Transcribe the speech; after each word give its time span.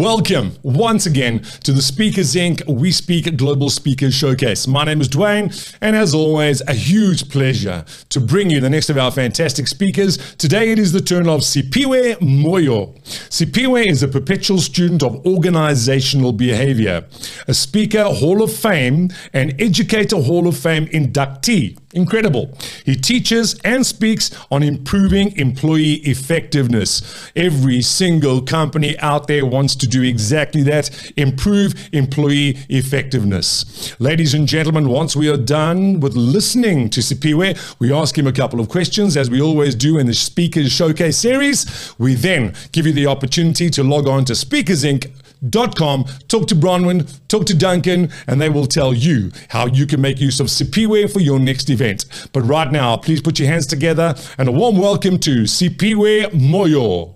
Welcome 0.00 0.56
once 0.62 1.04
again 1.04 1.40
to 1.62 1.72
the 1.72 1.82
Speakers 1.82 2.34
Inc. 2.34 2.66
We 2.66 2.90
Speak 2.90 3.36
Global 3.36 3.68
Speakers 3.68 4.14
Showcase. 4.14 4.66
My 4.66 4.82
name 4.84 5.02
is 5.02 5.10
Dwayne, 5.10 5.76
and 5.82 5.94
as 5.94 6.14
always, 6.14 6.62
a 6.62 6.72
huge 6.72 7.28
pleasure 7.28 7.84
to 8.08 8.18
bring 8.18 8.48
you 8.48 8.60
the 8.60 8.70
next 8.70 8.88
of 8.88 8.96
our 8.96 9.10
fantastic 9.10 9.68
speakers. 9.68 10.16
Today 10.36 10.70
it 10.72 10.78
is 10.78 10.92
the 10.92 11.02
turn 11.02 11.28
of 11.28 11.40
Siphiwe 11.40 12.16
Moyo. 12.20 12.98
Siphiwe 13.28 13.88
is 13.88 14.02
a 14.02 14.08
perpetual 14.08 14.56
student 14.56 15.02
of 15.02 15.26
organizational 15.26 16.32
behavior, 16.32 17.04
a 17.46 17.52
Speaker 17.52 18.04
Hall 18.04 18.42
of 18.42 18.50
Fame, 18.50 19.10
and 19.34 19.60
Educator 19.60 20.22
Hall 20.22 20.48
of 20.48 20.56
Fame 20.56 20.86
inductee. 20.86 21.76
Incredible. 21.92 22.56
He 22.84 22.94
teaches 22.94 23.58
and 23.64 23.84
speaks 23.84 24.30
on 24.48 24.62
improving 24.62 25.36
employee 25.36 25.94
effectiveness. 25.94 27.02
Every 27.34 27.82
single 27.82 28.42
company 28.42 28.96
out 29.00 29.26
there 29.26 29.44
wants 29.44 29.74
to 29.76 29.88
do 29.88 30.02
exactly 30.02 30.62
that 30.64 31.12
improve 31.16 31.88
employee 31.92 32.58
effectiveness. 32.68 33.96
Ladies 33.98 34.34
and 34.34 34.46
gentlemen, 34.46 34.88
once 34.88 35.16
we 35.16 35.28
are 35.28 35.36
done 35.36 35.98
with 35.98 36.14
listening 36.14 36.90
to 36.90 37.00
Siphiwe, 37.00 37.58
we 37.80 37.92
ask 37.92 38.16
him 38.16 38.28
a 38.28 38.32
couple 38.32 38.60
of 38.60 38.68
questions, 38.68 39.16
as 39.16 39.28
we 39.28 39.40
always 39.40 39.74
do 39.74 39.98
in 39.98 40.06
the 40.06 40.14
Speakers 40.14 40.70
Showcase 40.70 41.18
series. 41.18 41.92
We 41.98 42.14
then 42.14 42.54
give 42.70 42.86
you 42.86 42.92
the 42.92 43.08
opportunity 43.08 43.68
to 43.70 43.82
log 43.82 44.06
on 44.06 44.24
to 44.26 44.36
Speakers 44.36 44.84
Inc. 44.84 45.10
Com 45.40 46.04
talk 46.28 46.48
to 46.48 46.54
Bronwyn, 46.54 47.18
talk 47.28 47.46
to 47.46 47.56
Duncan, 47.56 48.10
and 48.26 48.42
they 48.42 48.50
will 48.50 48.66
tell 48.66 48.92
you 48.92 49.32
how 49.48 49.66
you 49.66 49.86
can 49.86 49.98
make 49.98 50.20
use 50.20 50.38
of 50.38 50.48
Siphiwe 50.48 51.10
for 51.10 51.20
your 51.20 51.38
next 51.38 51.70
event. 51.70 52.04
But 52.34 52.42
right 52.42 52.70
now, 52.70 52.98
please 52.98 53.22
put 53.22 53.38
your 53.38 53.48
hands 53.48 53.66
together 53.66 54.14
and 54.36 54.50
a 54.50 54.52
warm 54.52 54.76
welcome 54.76 55.18
to 55.20 55.44
Siphiwe 55.44 56.32
Moyo. 56.32 57.14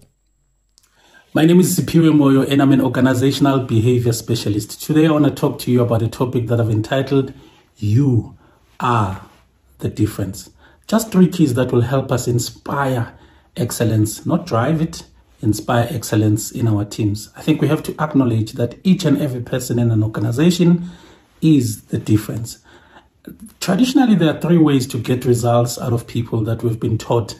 My 1.34 1.44
name 1.44 1.60
is 1.60 1.78
Siphiwe 1.78 2.12
Moyo, 2.12 2.50
and 2.50 2.62
I'm 2.62 2.72
an 2.72 2.80
organizational 2.80 3.60
behavior 3.60 4.14
specialist. 4.14 4.82
Today, 4.82 5.06
I 5.06 5.10
want 5.10 5.26
to 5.26 5.30
talk 5.30 5.58
to 5.60 5.70
you 5.70 5.82
about 5.82 6.00
a 6.00 6.08
topic 6.08 6.46
that 6.46 6.58
I've 6.58 6.70
entitled 6.70 7.34
You 7.76 8.38
Are 8.80 9.20
the 9.80 9.90
Difference. 9.90 10.48
Just 10.86 11.12
three 11.12 11.28
keys 11.28 11.52
that 11.54 11.72
will 11.72 11.82
help 11.82 12.10
us 12.10 12.26
inspire 12.26 13.12
excellence, 13.54 14.24
not 14.24 14.46
drive 14.46 14.80
it 14.80 15.04
inspire 15.44 15.86
excellence 15.90 16.50
in 16.50 16.66
our 16.66 16.84
teams. 16.84 17.30
I 17.36 17.42
think 17.42 17.60
we 17.60 17.68
have 17.68 17.82
to 17.84 17.94
acknowledge 18.00 18.52
that 18.52 18.78
each 18.82 19.04
and 19.04 19.20
every 19.20 19.42
person 19.42 19.78
in 19.78 19.90
an 19.90 20.02
organization 20.02 20.90
is 21.40 21.82
the 21.84 21.98
difference. 21.98 22.58
Traditionally, 23.60 24.16
there 24.16 24.34
are 24.34 24.40
three 24.40 24.58
ways 24.58 24.86
to 24.88 24.98
get 24.98 25.24
results 25.24 25.78
out 25.78 25.92
of 25.92 26.06
people 26.06 26.42
that 26.42 26.62
we've 26.62 26.80
been 26.80 26.98
taught 26.98 27.38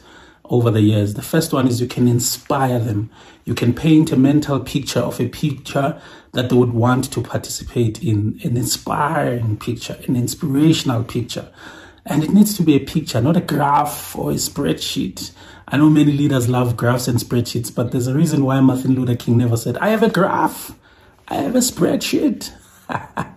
over 0.49 0.71
the 0.71 0.81
years. 0.81 1.13
The 1.13 1.21
first 1.21 1.53
one 1.53 1.67
is 1.67 1.81
you 1.81 1.87
can 1.87 2.07
inspire 2.07 2.79
them. 2.79 3.09
You 3.45 3.53
can 3.53 3.73
paint 3.73 4.11
a 4.11 4.15
mental 4.15 4.59
picture 4.59 4.99
of 4.99 5.19
a 5.19 5.27
picture 5.27 5.99
that 6.33 6.49
they 6.49 6.55
would 6.55 6.73
want 6.73 7.11
to 7.13 7.21
participate 7.21 8.03
in, 8.03 8.39
an 8.43 8.57
inspiring 8.57 9.57
picture, 9.57 9.97
an 10.07 10.15
inspirational 10.15 11.03
picture. 11.03 11.47
And 12.05 12.23
it 12.23 12.31
needs 12.31 12.55
to 12.57 12.63
be 12.63 12.75
a 12.75 12.79
picture, 12.79 13.21
not 13.21 13.37
a 13.37 13.41
graph 13.41 14.15
or 14.15 14.31
a 14.31 14.35
spreadsheet. 14.35 15.31
I 15.67 15.77
know 15.77 15.89
many 15.89 16.11
leaders 16.11 16.47
love 16.47 16.77
graphs 16.77 17.07
and 17.07 17.17
spreadsheets, 17.17 17.73
but 17.73 17.91
there's 17.91 18.05
a 18.05 18.13
reason 18.13 18.45
why 18.45 18.59
Martin 18.59 18.93
Luther 18.93 19.15
King 19.15 19.37
never 19.37 19.57
said, 19.57 19.77
I 19.79 19.89
have 19.89 20.03
a 20.03 20.09
graph, 20.09 20.77
I 21.27 21.35
have 21.35 21.55
a 21.55 21.59
spreadsheet. 21.59 22.51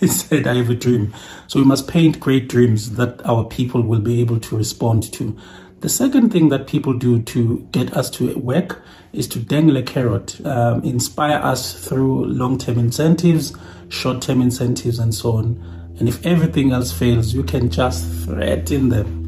he 0.00 0.06
said, 0.06 0.46
I 0.46 0.54
have 0.56 0.70
a 0.70 0.76
dream. 0.76 1.12
So 1.48 1.58
we 1.58 1.66
must 1.66 1.88
paint 1.88 2.20
great 2.20 2.48
dreams 2.48 2.94
that 2.94 3.24
our 3.26 3.44
people 3.44 3.82
will 3.82 4.00
be 4.00 4.20
able 4.20 4.38
to 4.40 4.56
respond 4.56 5.12
to. 5.14 5.36
The 5.80 5.88
second 5.88 6.30
thing 6.30 6.50
that 6.50 6.68
people 6.68 6.92
do 6.94 7.20
to 7.22 7.58
get 7.72 7.96
us 7.96 8.10
to 8.10 8.38
work 8.38 8.82
is 9.12 9.26
to 9.28 9.40
dangle 9.40 9.76
a 9.76 9.82
carrot, 9.82 10.44
um, 10.46 10.84
inspire 10.84 11.38
us 11.38 11.84
through 11.86 12.26
long 12.26 12.58
term 12.58 12.78
incentives, 12.78 13.52
short 13.88 14.22
term 14.22 14.40
incentives, 14.40 15.00
and 15.00 15.12
so 15.12 15.32
on. 15.32 15.94
And 15.98 16.08
if 16.08 16.24
everything 16.24 16.70
else 16.70 16.92
fails, 16.92 17.34
you 17.34 17.42
can 17.42 17.70
just 17.70 18.06
threaten 18.24 18.88
them 18.90 19.25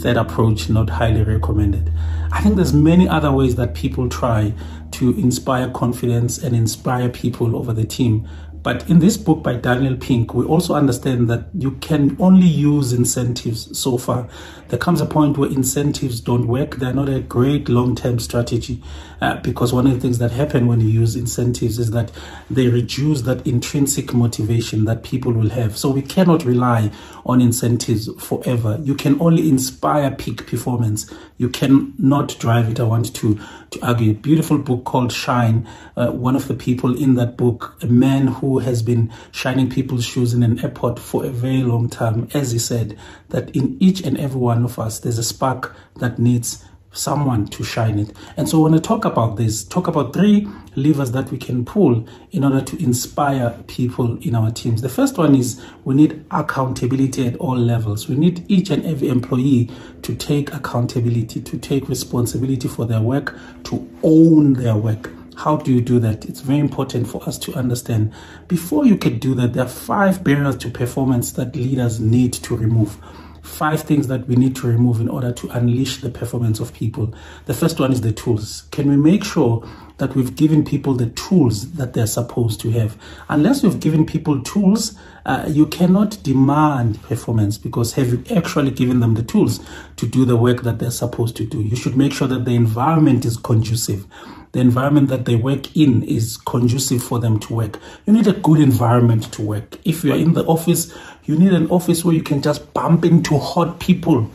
third 0.00 0.16
approach 0.16 0.68
not 0.68 0.90
highly 0.90 1.22
recommended. 1.22 1.92
I 2.32 2.40
think 2.40 2.56
there's 2.56 2.72
many 2.72 3.08
other 3.08 3.30
ways 3.30 3.56
that 3.56 3.74
people 3.74 4.08
try 4.08 4.54
to 4.92 5.10
inspire 5.18 5.70
confidence 5.70 6.38
and 6.38 6.56
inspire 6.56 7.08
people 7.08 7.56
over 7.56 7.72
the 7.72 7.84
team 7.84 8.28
but 8.62 8.88
in 8.88 9.00
this 9.00 9.16
book 9.16 9.42
by 9.42 9.54
Daniel 9.54 9.96
Pink, 9.96 10.34
we 10.34 10.44
also 10.44 10.74
understand 10.74 11.28
that 11.28 11.48
you 11.52 11.72
can 11.72 12.16
only 12.20 12.46
use 12.46 12.92
incentives 12.92 13.76
so 13.76 13.98
far. 13.98 14.28
There 14.68 14.78
comes 14.78 15.00
a 15.00 15.06
point 15.06 15.36
where 15.36 15.50
incentives 15.50 16.20
don't 16.20 16.46
work. 16.46 16.76
They're 16.76 16.94
not 16.94 17.08
a 17.08 17.20
great 17.20 17.68
long 17.68 17.94
term 17.94 18.18
strategy 18.18 18.82
uh, 19.20 19.36
because 19.40 19.72
one 19.72 19.86
of 19.86 19.94
the 19.94 20.00
things 20.00 20.18
that 20.18 20.30
happen 20.30 20.66
when 20.66 20.80
you 20.80 20.88
use 20.88 21.16
incentives 21.16 21.78
is 21.78 21.90
that 21.90 22.10
they 22.50 22.68
reduce 22.68 23.22
that 23.22 23.46
intrinsic 23.46 24.14
motivation 24.14 24.84
that 24.84 25.02
people 25.02 25.32
will 25.32 25.50
have. 25.50 25.76
So 25.76 25.90
we 25.90 26.02
cannot 26.02 26.44
rely 26.44 26.90
on 27.26 27.40
incentives 27.40 28.08
forever. 28.22 28.78
You 28.82 28.94
can 28.94 29.20
only 29.20 29.48
inspire 29.48 30.10
peak 30.10 30.46
performance. 30.46 31.12
You 31.42 31.48
cannot 31.48 32.38
drive 32.38 32.68
it. 32.68 32.78
I 32.78 32.84
want 32.84 33.16
to, 33.16 33.36
to 33.70 33.84
argue. 33.84 34.14
Beautiful 34.14 34.58
book 34.58 34.84
called 34.84 35.10
Shine. 35.10 35.68
Uh, 35.96 36.12
one 36.12 36.36
of 36.36 36.46
the 36.46 36.54
people 36.54 36.96
in 36.96 37.16
that 37.16 37.36
book, 37.36 37.76
a 37.82 37.88
man 37.88 38.28
who 38.28 38.60
has 38.60 38.80
been 38.80 39.12
shining 39.32 39.68
people's 39.68 40.04
shoes 40.04 40.34
in 40.34 40.44
an 40.44 40.60
airport 40.60 41.00
for 41.00 41.24
a 41.24 41.30
very 41.30 41.64
long 41.64 41.88
time, 41.88 42.28
as 42.32 42.52
he 42.52 42.60
said, 42.60 42.96
that 43.30 43.50
in 43.56 43.76
each 43.80 44.02
and 44.02 44.20
every 44.20 44.38
one 44.38 44.64
of 44.64 44.78
us, 44.78 45.00
there's 45.00 45.18
a 45.18 45.24
spark 45.24 45.74
that 45.96 46.16
needs 46.16 46.64
someone 46.92 47.46
to 47.46 47.64
shine 47.64 47.98
it. 47.98 48.14
And 48.36 48.48
so 48.48 48.60
when 48.60 48.74
I 48.74 48.78
talk 48.78 49.04
about 49.04 49.36
this, 49.36 49.64
talk 49.64 49.88
about 49.88 50.12
three 50.12 50.46
levers 50.76 51.12
that 51.12 51.30
we 51.30 51.38
can 51.38 51.64
pull 51.64 52.06
in 52.30 52.44
order 52.44 52.60
to 52.60 52.82
inspire 52.82 53.50
people 53.66 54.18
in 54.22 54.34
our 54.34 54.50
teams. 54.50 54.82
The 54.82 54.88
first 54.88 55.18
one 55.18 55.34
is 55.34 55.62
we 55.84 55.94
need 55.94 56.24
accountability 56.30 57.26
at 57.26 57.36
all 57.36 57.56
levels. 57.56 58.08
We 58.08 58.16
need 58.16 58.44
each 58.50 58.70
and 58.70 58.84
every 58.84 59.08
employee 59.08 59.70
to 60.02 60.14
take 60.14 60.52
accountability, 60.52 61.40
to 61.40 61.58
take 61.58 61.88
responsibility 61.88 62.68
for 62.68 62.86
their 62.86 63.00
work, 63.00 63.36
to 63.64 63.90
own 64.02 64.54
their 64.54 64.76
work. 64.76 65.10
How 65.36 65.56
do 65.56 65.72
you 65.72 65.80
do 65.80 65.98
that? 66.00 66.26
It's 66.26 66.40
very 66.40 66.58
important 66.58 67.08
for 67.08 67.26
us 67.26 67.38
to 67.38 67.54
understand. 67.54 68.12
Before 68.48 68.84
you 68.84 68.96
can 68.96 69.18
do 69.18 69.34
that, 69.36 69.54
there 69.54 69.64
are 69.64 69.68
five 69.68 70.22
barriers 70.22 70.56
to 70.58 70.70
performance 70.70 71.32
that 71.32 71.56
leaders 71.56 72.00
need 72.00 72.34
to 72.34 72.56
remove. 72.56 72.98
Five 73.42 73.82
things 73.82 74.06
that 74.06 74.26
we 74.28 74.36
need 74.36 74.56
to 74.56 74.66
remove 74.66 75.00
in 75.00 75.08
order 75.08 75.32
to 75.32 75.48
unleash 75.50 76.00
the 76.00 76.10
performance 76.10 76.60
of 76.60 76.72
people. 76.72 77.12
The 77.46 77.54
first 77.54 77.78
one 77.80 77.92
is 77.92 78.00
the 78.00 78.12
tools. 78.12 78.62
Can 78.70 78.88
we 78.88 78.96
make 78.96 79.24
sure 79.24 79.68
that 79.98 80.14
we've 80.14 80.34
given 80.34 80.64
people 80.64 80.94
the 80.94 81.10
tools 81.10 81.72
that 81.72 81.92
they're 81.92 82.06
supposed 82.06 82.60
to 82.60 82.70
have? 82.70 82.96
Unless 83.28 83.62
we've 83.62 83.80
given 83.80 84.06
people 84.06 84.42
tools, 84.42 84.96
uh, 85.26 85.46
you 85.48 85.66
cannot 85.66 86.22
demand 86.22 87.02
performance 87.02 87.58
because 87.58 87.94
have 87.94 88.08
you 88.08 88.24
actually 88.34 88.70
given 88.70 89.00
them 89.00 89.14
the 89.14 89.22
tools 89.22 89.60
to 89.96 90.06
do 90.06 90.24
the 90.24 90.36
work 90.36 90.62
that 90.62 90.78
they're 90.78 90.90
supposed 90.90 91.36
to 91.36 91.44
do? 91.44 91.60
You 91.60 91.76
should 91.76 91.96
make 91.96 92.12
sure 92.12 92.28
that 92.28 92.44
the 92.44 92.54
environment 92.54 93.24
is 93.24 93.36
conducive 93.36 94.06
the 94.52 94.60
environment 94.60 95.08
that 95.08 95.24
they 95.24 95.34
work 95.34 95.74
in 95.74 96.02
is 96.02 96.36
conducive 96.36 97.02
for 97.02 97.18
them 97.18 97.38
to 97.40 97.54
work. 97.54 97.80
You 98.06 98.12
need 98.12 98.26
a 98.26 98.34
good 98.34 98.60
environment 98.60 99.32
to 99.32 99.42
work. 99.42 99.78
If 99.86 100.04
you 100.04 100.12
are 100.12 100.16
in 100.16 100.34
the 100.34 100.44
office, 100.44 100.94
you 101.24 101.36
need 101.36 101.52
an 101.52 101.70
office 101.70 102.04
where 102.04 102.14
you 102.14 102.22
can 102.22 102.42
just 102.42 102.72
bump 102.74 103.04
into 103.04 103.38
hot 103.38 103.78
people 103.80 104.30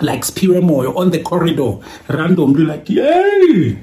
like 0.00 0.20
Siphiwe 0.22 0.60
Moyo 0.60 0.96
on 0.96 1.10
the 1.10 1.22
corridor, 1.22 1.78
randomly 2.08 2.64
like, 2.64 2.88
yay, 2.88 3.78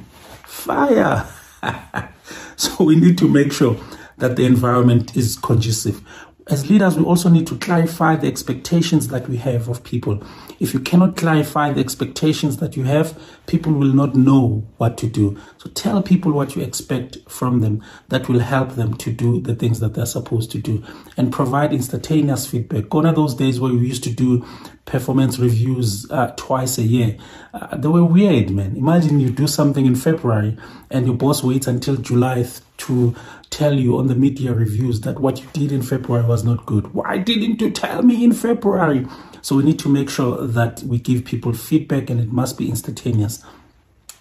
fire. 0.46 1.26
so 2.56 2.84
we 2.84 2.96
need 2.96 3.18
to 3.18 3.28
make 3.28 3.52
sure 3.52 3.78
that 4.18 4.36
the 4.36 4.46
environment 4.46 5.16
is 5.16 5.38
conducive 5.38 6.02
as 6.48 6.70
leaders, 6.70 6.98
we 6.98 7.06
also 7.06 7.30
need 7.30 7.48
to 7.48 7.58
clarify 7.58 8.18
the 8.18 8.28
expectations 8.28 9.08
that 9.08 9.30
we 9.30 9.38
have 9.38 9.70
of 9.70 9.84
people. 9.84 10.22
If 10.60 10.74
you 10.74 10.82
cannot 10.82 11.16
clarify 11.16 11.72
the 11.72 11.80
expectations 11.80 12.58
that 12.58 12.76
you 12.76 12.84
have, 12.84 13.18
people 13.48 13.72
will 13.72 13.94
not 13.94 14.16
know 14.16 14.68
what 14.78 14.98
to 14.98 15.08
do. 15.08 15.40
So 15.58 15.70
tell 15.70 16.02
people 16.02 16.34
what 16.34 16.56
you 16.56 16.62
expect 16.62 17.18
from 17.30 17.62
them. 17.62 17.82
That 18.10 18.28
will 18.28 18.40
help 18.40 18.72
them 18.72 18.96
to 18.96 19.12
do 19.12 19.40
the 19.40 19.56
things 19.56 19.80
that 19.80 19.94
they're 19.94 20.06
supposed 20.06 20.52
to 20.52 20.58
do 20.58 20.84
and 21.16 21.32
provide 21.32 21.72
instantaneous 21.72 22.46
feedback. 22.46 22.90
Gone 22.90 23.06
are 23.06 23.14
those 23.14 23.36
days 23.36 23.60
where 23.60 23.72
we 23.72 23.88
used 23.88 24.04
to 24.04 24.12
do 24.12 24.46
performance 24.86 25.40
reviews 25.40 26.10
uh, 26.12 26.34
twice 26.36 26.78
a 26.78 26.84
year. 26.84 27.18
Uh, 27.54 27.78
they 27.78 27.88
were 27.88 28.04
weird, 28.04 28.50
man. 28.50 28.76
Imagine 28.76 29.20
you 29.20 29.30
do 29.30 29.48
something 29.48 29.86
in 29.86 29.96
February 29.96 30.58
and 30.92 31.06
your 31.06 31.16
boss 31.16 31.42
waits 31.42 31.68
until 31.68 31.96
July 31.96 32.46
to 32.78 33.16
tell 33.54 33.80
you 33.80 33.98
on 33.98 34.08
the 34.08 34.16
media 34.16 34.52
reviews 34.52 35.02
that 35.02 35.20
what 35.20 35.40
you 35.40 35.48
did 35.54 35.72
in 35.72 35.84
February 35.84 36.26
was 36.26 36.44
not 36.44 36.66
good. 36.66 36.92
Why 36.94 37.20
didn't 37.20 37.62
you 37.62 37.70
tell 37.70 38.02
me 38.02 38.24
in 38.24 38.34
February? 38.34 39.06
So 39.44 39.56
we 39.56 39.64
need 39.64 39.78
to 39.80 39.90
make 39.90 40.10
sure 40.10 40.48
that 40.48 40.82
we 40.82 40.98
give 40.98 41.24
people 41.24 41.54
feedback 41.54 42.10
and 42.10 42.20
it 42.20 42.32
must 42.32 42.58
be 42.58 42.68
instantaneous. 42.68 43.44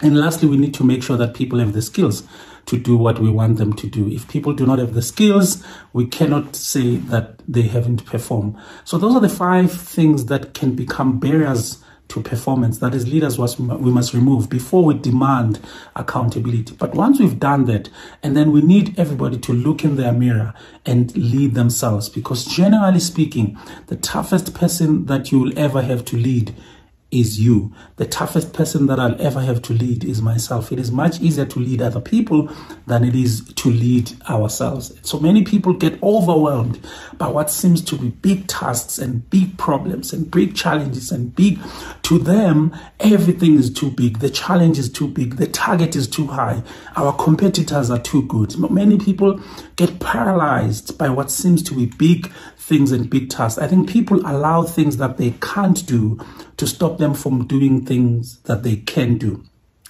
And 0.02 0.19
lastly, 0.19 0.49
we 0.49 0.58
need 0.58 0.75
to 0.75 0.84
make 0.84 1.02
sure 1.02 1.17
that 1.17 1.32
people 1.32 1.61
have 1.61 1.73
the 1.73 1.81
skills 1.81 2.25
to 2.67 2.76
do 2.76 2.96
what 2.96 3.20
we 3.20 3.31
want 3.31 3.56
them 3.56 3.73
to 3.75 3.87
do. 3.88 4.08
If 4.08 4.29
people 4.29 4.52
do 4.52 4.67
not 4.67 4.79
have 4.79 4.93
the 4.93 5.02
skills, 5.02 5.64
we 5.93 6.06
cannot 6.06 6.55
say 6.55 6.96
that 6.96 7.40
they 7.49 7.62
haven't 7.62 8.05
performed. 8.05 8.56
So 8.84 8.99
those 8.99 9.14
are 9.14 9.20
the 9.20 9.29
five 9.29 9.73
things 9.73 10.26
that 10.26 10.52
can 10.55 10.75
become 10.75 11.19
barriers 11.19 11.82
to 12.12 12.22
performance. 12.22 12.78
That 12.78 12.94
as 12.94 13.08
leaders 13.08 13.38
was 13.38 13.58
we 13.58 13.90
must 13.90 14.14
remove 14.14 14.48
before 14.48 14.84
we 14.84 14.94
demand 14.94 15.60
accountability. 15.96 16.74
But 16.76 16.94
once 16.94 17.18
we've 17.18 17.38
done 17.38 17.64
that 17.66 17.88
and 18.22 18.36
then 18.36 18.52
we 18.52 18.60
need 18.60 18.98
everybody 18.98 19.38
to 19.38 19.52
look 19.52 19.84
in 19.84 19.96
their 19.96 20.12
mirror 20.12 20.54
and 20.84 21.14
lead 21.16 21.54
themselves. 21.54 22.08
Because 22.08 22.44
generally 22.44 23.00
speaking 23.00 23.58
the 23.86 23.96
toughest 23.96 24.54
person 24.54 25.06
that 25.06 25.32
you 25.32 25.40
will 25.40 25.58
ever 25.58 25.82
have 25.82 26.04
to 26.06 26.16
lead 26.16 26.54
is 27.12 27.38
you. 27.38 27.72
The 27.96 28.06
toughest 28.06 28.52
person 28.52 28.86
that 28.86 28.98
I'll 28.98 29.20
ever 29.20 29.40
have 29.40 29.62
to 29.62 29.74
lead 29.74 30.02
is 30.02 30.22
myself. 30.22 30.72
It 30.72 30.80
is 30.80 30.90
much 30.90 31.20
easier 31.20 31.44
to 31.44 31.60
lead 31.60 31.82
other 31.82 32.00
people 32.00 32.50
than 32.86 33.04
it 33.04 33.14
is 33.14 33.44
to 33.54 33.70
lead 33.70 34.10
ourselves. 34.28 34.98
So 35.02 35.20
many 35.20 35.44
people 35.44 35.74
get 35.74 36.02
overwhelmed 36.02 36.80
by 37.18 37.28
what 37.28 37.50
seems 37.50 37.82
to 37.82 37.96
be 37.96 38.08
big 38.08 38.46
tasks 38.48 38.98
and 38.98 39.28
big 39.30 39.58
problems 39.58 40.12
and 40.12 40.30
big 40.30 40.56
challenges 40.56 41.12
and 41.12 41.34
big, 41.36 41.60
to 42.04 42.18
them, 42.18 42.74
everything 42.98 43.58
is 43.58 43.72
too 43.72 43.90
big. 43.90 44.18
The 44.18 44.30
challenge 44.30 44.78
is 44.78 44.90
too 44.90 45.08
big. 45.08 45.36
The 45.36 45.46
target 45.46 45.94
is 45.94 46.08
too 46.08 46.26
high. 46.26 46.62
Our 46.96 47.12
competitors 47.12 47.90
are 47.90 47.98
too 47.98 48.22
good. 48.22 48.58
Many 48.58 48.98
people 48.98 49.40
get 49.76 50.00
paralyzed 50.00 50.96
by 50.96 51.10
what 51.10 51.30
seems 51.30 51.62
to 51.64 51.74
be 51.74 51.86
big 51.86 52.32
things 52.56 52.92
and 52.92 53.10
big 53.10 53.28
tasks. 53.28 53.58
I 53.58 53.66
think 53.66 53.88
people 53.88 54.20
allow 54.26 54.62
things 54.62 54.96
that 54.96 55.18
they 55.18 55.32
can't 55.40 55.84
do 55.86 56.18
to 56.62 56.66
stop 56.68 56.98
them 56.98 57.12
from 57.12 57.44
doing 57.48 57.84
things 57.84 58.38
that 58.42 58.62
they 58.62 58.76
can 58.76 59.18
do. 59.18 59.42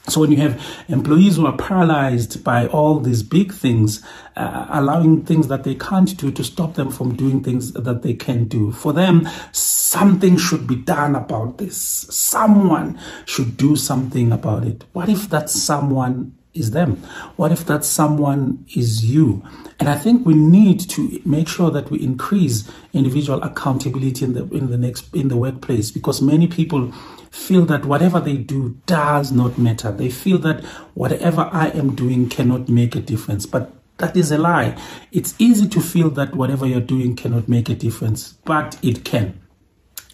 So 0.09 0.23
when 0.23 0.31
you 0.31 0.39
have 0.39 0.59
employees 0.89 1.37
who 1.37 1.45
are 1.45 1.57
paralyzed 1.57 2.43
by 2.43 2.67
all 2.69 2.99
these 2.99 3.23
big 3.23 3.53
things, 3.53 4.03
uh, 4.37 4.69
allowing 4.71 5.27
things 5.27 5.49
that 5.49 5.65
they 5.65 5.75
can't 5.75 6.17
do 6.17 6.33
to 6.33 6.43
stop 6.43 6.73
them 6.75 6.91
from 6.91 7.15
doing 7.15 7.43
things 7.43 7.75
that 7.75 8.01
they 8.03 8.15
can 8.15 8.47
do, 8.47 8.73
for 8.73 8.95
them, 8.95 9.29
something 9.53 10.39
should 10.39 10.67
be 10.67 10.77
done 10.77 11.15
about 11.15 11.59
this. 11.59 11.77
Someone 11.77 12.99
should 13.27 13.59
do 13.59 13.77
something 13.77 14.33
about 14.33 14.65
it. 14.65 14.85
What 14.95 15.11
if 15.11 15.29
that 15.29 15.51
someone 15.51 16.33
is 16.55 16.73
them? 16.73 16.97
What 17.37 17.53
if 17.53 17.67
that 17.67 17.85
someone 17.85 18.65
is 18.77 19.05
you? 19.05 19.43
And 19.81 19.89
I 19.89 19.97
think 19.97 20.27
we 20.27 20.35
need 20.35 20.81
to 20.91 21.21
make 21.25 21.49
sure 21.49 21.71
that 21.71 21.91
we 21.91 22.03
increase 22.03 22.71
individual 22.93 23.43
accountability 23.43 24.25
in 24.25 24.35
the 24.35 24.45
in 24.51 24.71
the 24.71 24.79
next 24.79 25.13
in 25.15 25.29
the 25.29 25.37
workplace 25.37 25.91
because 25.91 26.21
many 26.21 26.47
people 26.47 26.93
feel 27.31 27.65
that 27.67 27.85
whatever 27.85 28.21
they 28.21 28.37
do 28.37 28.77
does 28.87 29.33
not 29.33 29.59
matter. 29.59 29.91
They 29.91 30.11
feel 30.11 30.39
that 30.39 30.65
whatever 30.95 31.49
I 31.53 31.69
am 31.69 31.95
doing 31.95 32.29
cannot 32.29 32.69
make 32.69 32.95
a 32.95 33.01
difference. 33.01 33.47
But 33.47 33.73
that 33.99 34.17
is 34.17 34.31
a 34.31 34.39
lie. 34.39 34.77
It's 35.13 35.35
easy 35.39 35.69
to 35.69 35.81
feel 35.81 36.11
that 36.11 36.35
whatever 36.35 36.67
you're 36.67 36.81
doing 36.81 37.17
cannot 37.17 37.49
make 37.49 37.69
a 37.69 37.75
difference, 37.75 38.35
but 38.45 38.79
it 38.83 39.05
can 39.05 39.42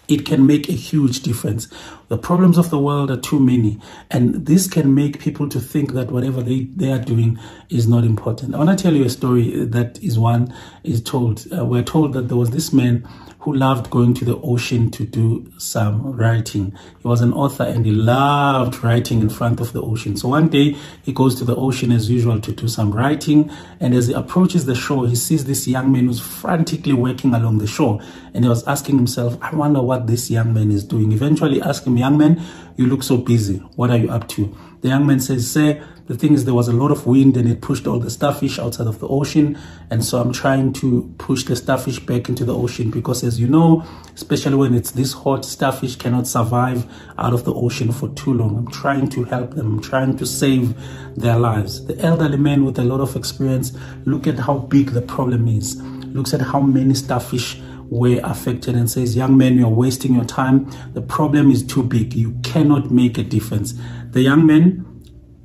it 0.08 0.24
can 0.24 0.46
make 0.46 0.68
a 0.68 0.72
huge 0.72 1.20
difference. 1.20 1.68
The 2.08 2.18
problems 2.18 2.56
of 2.56 2.70
the 2.70 2.78
world 2.78 3.10
are 3.10 3.20
too 3.20 3.38
many, 3.38 3.78
and 4.10 4.46
this 4.46 4.66
can 4.66 4.94
make 4.94 5.20
people 5.20 5.48
to 5.50 5.60
think 5.60 5.92
that 5.92 6.10
whatever 6.10 6.42
they, 6.42 6.64
they 6.74 6.90
are 6.90 6.98
doing 6.98 7.38
is 7.68 7.86
not 7.86 8.04
important. 8.04 8.54
I 8.54 8.58
want 8.58 8.76
to 8.76 8.82
tell 8.82 8.94
you 8.94 9.04
a 9.04 9.10
story 9.10 9.64
that 9.66 10.02
is 10.02 10.18
one 10.18 10.54
is 10.82 11.02
told. 11.02 11.46
Uh, 11.52 11.64
we're 11.64 11.82
told 11.82 12.14
that 12.14 12.28
there 12.28 12.38
was 12.38 12.50
this 12.50 12.72
man 12.72 13.06
who 13.40 13.54
loved 13.54 13.88
going 13.90 14.14
to 14.14 14.24
the 14.24 14.36
ocean 14.40 14.90
to 14.90 15.04
do 15.04 15.50
some 15.58 16.16
writing. 16.16 16.76
He 17.00 17.06
was 17.06 17.20
an 17.20 17.32
author 17.32 17.62
and 17.62 17.86
he 17.86 17.92
loved 17.92 18.82
writing 18.82 19.20
in 19.20 19.30
front 19.30 19.60
of 19.60 19.72
the 19.72 19.80
ocean. 19.80 20.16
So 20.16 20.28
one 20.28 20.48
day 20.48 20.76
he 21.02 21.12
goes 21.12 21.36
to 21.36 21.44
the 21.44 21.54
ocean 21.54 21.92
as 21.92 22.10
usual 22.10 22.40
to 22.40 22.52
do 22.52 22.66
some 22.66 22.90
writing. 22.90 23.50
And 23.78 23.94
as 23.94 24.08
he 24.08 24.12
approaches 24.14 24.66
the 24.66 24.74
shore, 24.74 25.06
he 25.06 25.14
sees 25.14 25.44
this 25.44 25.68
young 25.68 25.92
man 25.92 26.06
who's 26.06 26.20
frantically 26.20 26.92
working 26.92 27.32
along 27.32 27.58
the 27.58 27.68
shore. 27.68 28.00
And 28.34 28.44
he 28.44 28.48
was 28.48 28.66
asking 28.66 28.96
himself, 28.96 29.38
I 29.40 29.54
wonder 29.54 29.82
what 29.82 30.08
this 30.08 30.30
young 30.30 30.52
man 30.52 30.72
is 30.72 30.82
doing. 30.82 31.12
Eventually 31.12 31.62
asked 31.62 31.86
him, 31.86 31.96
young 31.96 32.18
man, 32.18 32.42
you 32.76 32.86
look 32.86 33.04
so 33.04 33.18
busy. 33.18 33.58
What 33.76 33.90
are 33.90 33.98
you 33.98 34.10
up 34.10 34.28
to? 34.30 34.56
The 34.80 34.88
young 34.88 35.06
man 35.06 35.20
says, 35.20 35.50
Sir, 35.50 35.84
the 36.08 36.16
thing 36.16 36.32
is, 36.32 36.46
there 36.46 36.54
was 36.54 36.68
a 36.68 36.72
lot 36.72 36.90
of 36.90 37.06
wind 37.06 37.36
and 37.36 37.46
it 37.46 37.60
pushed 37.60 37.86
all 37.86 37.98
the 37.98 38.10
starfish 38.10 38.58
outside 38.58 38.86
of 38.86 38.98
the 38.98 39.06
ocean. 39.06 39.58
And 39.90 40.02
so 40.02 40.18
I'm 40.18 40.32
trying 40.32 40.72
to 40.74 41.14
push 41.18 41.44
the 41.44 41.54
starfish 41.54 41.98
back 41.98 42.30
into 42.30 42.46
the 42.46 42.54
ocean 42.54 42.90
because, 42.90 43.22
as 43.22 43.38
you 43.38 43.46
know, 43.46 43.84
especially 44.14 44.56
when 44.56 44.74
it's 44.74 44.92
this 44.92 45.12
hot, 45.12 45.44
starfish 45.44 45.96
cannot 45.96 46.26
survive 46.26 46.90
out 47.18 47.34
of 47.34 47.44
the 47.44 47.52
ocean 47.52 47.92
for 47.92 48.08
too 48.14 48.32
long. 48.32 48.56
I'm 48.56 48.70
trying 48.70 49.10
to 49.10 49.24
help 49.24 49.52
them, 49.52 49.74
I'm 49.74 49.82
trying 49.82 50.16
to 50.16 50.24
save 50.24 50.74
their 51.14 51.38
lives. 51.38 51.84
The 51.84 51.98
elderly 52.00 52.38
man 52.38 52.64
with 52.64 52.78
a 52.78 52.84
lot 52.84 53.00
of 53.00 53.14
experience, 53.14 53.76
look 54.06 54.26
at 54.26 54.38
how 54.38 54.58
big 54.58 54.92
the 54.92 55.02
problem 55.02 55.46
is, 55.46 55.76
looks 56.06 56.32
at 56.32 56.40
how 56.40 56.60
many 56.60 56.94
starfish 56.94 57.60
were 57.90 58.20
affected 58.24 58.76
and 58.76 58.90
says, 58.90 59.14
Young 59.14 59.36
man, 59.36 59.58
you're 59.58 59.68
wasting 59.68 60.14
your 60.14 60.24
time. 60.24 60.70
The 60.94 61.02
problem 61.02 61.50
is 61.50 61.62
too 61.62 61.82
big. 61.82 62.14
You 62.14 62.32
cannot 62.42 62.90
make 62.90 63.18
a 63.18 63.22
difference. 63.22 63.74
The 64.10 64.22
young 64.22 64.46
man 64.46 64.97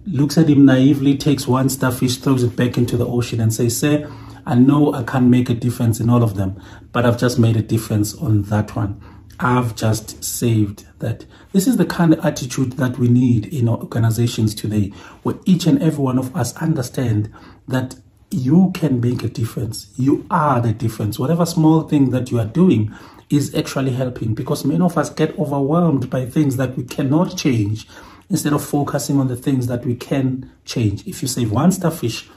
looks 0.05 0.37
at 0.37 0.49
him 0.49 0.65
naively, 0.65 1.17
takes 1.17 1.47
one 1.47 1.69
starfish, 1.69 2.17
throws 2.17 2.43
it 2.43 2.55
back 2.55 2.77
into 2.77 2.97
the 2.97 3.07
ocean, 3.07 3.39
and 3.39 3.53
says, 3.53 3.77
Sir, 3.77 4.11
I 4.45 4.55
know 4.55 4.93
I 4.93 5.03
can't 5.03 5.27
make 5.27 5.49
a 5.49 5.53
difference 5.53 5.99
in 5.99 6.09
all 6.09 6.23
of 6.23 6.35
them, 6.35 6.61
but 6.91 7.05
I've 7.05 7.19
just 7.19 7.39
made 7.39 7.55
a 7.55 7.61
difference 7.61 8.13
on 8.15 8.43
that 8.43 8.75
one. 8.75 9.01
I've 9.39 9.75
just 9.75 10.23
saved 10.23 10.85
that. 10.99 11.25
This 11.53 11.67
is 11.67 11.77
the 11.77 11.85
kind 11.85 12.13
of 12.13 12.25
attitude 12.25 12.73
that 12.73 12.97
we 12.97 13.07
need 13.07 13.45
in 13.47 13.69
organizations 13.69 14.53
today, 14.53 14.89
where 15.23 15.35
each 15.45 15.65
and 15.65 15.81
every 15.81 16.03
one 16.03 16.19
of 16.19 16.35
us 16.35 16.55
understand 16.57 17.33
that 17.67 17.95
you 18.29 18.71
can 18.73 18.99
make 18.99 19.23
a 19.23 19.29
difference. 19.29 19.93
You 19.95 20.25
are 20.29 20.59
the 20.59 20.73
difference. 20.73 21.19
Whatever 21.19 21.45
small 21.45 21.83
thing 21.83 22.09
that 22.09 22.31
you 22.31 22.39
are 22.39 22.45
doing 22.45 22.93
is 23.29 23.53
actually 23.55 23.91
helping 23.91 24.33
because 24.33 24.65
many 24.65 24.81
of 24.83 24.97
us 24.97 25.09
get 25.09 25.37
overwhelmed 25.39 26.09
by 26.09 26.25
things 26.25 26.57
that 26.57 26.75
we 26.75 26.83
cannot 26.83 27.37
change 27.37 27.87
instead 28.33 28.51
of 28.51 28.65
focusing 28.65 29.19
on 29.19 29.27
the 29.27 29.35
things 29.35 29.67
that 29.67 29.85
we 29.85 29.95
can 29.95 30.51
change. 30.65 31.05
If 31.07 31.21
you 31.21 31.27
save 31.27 31.51
one 31.51 31.71
starfish, 31.71 32.27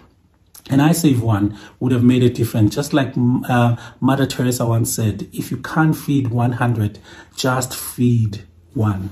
and 0.69 0.83
I 0.83 0.93
save 0.93 1.23
one, 1.23 1.59
would 1.81 1.91
have 1.91 2.05
made 2.05 2.23
a 2.23 2.29
difference. 2.29 2.75
Just 2.75 2.93
like 2.93 3.15
uh, 3.17 3.77
Mother 4.01 4.27
Teresa 4.27 4.67
once 4.67 4.93
said, 4.93 5.27
if 5.33 5.51
you 5.51 5.57
can't 5.57 5.97
feed 5.97 6.29
100, 6.29 6.99
just 7.35 7.75
feed 7.75 8.45
one. 8.75 9.09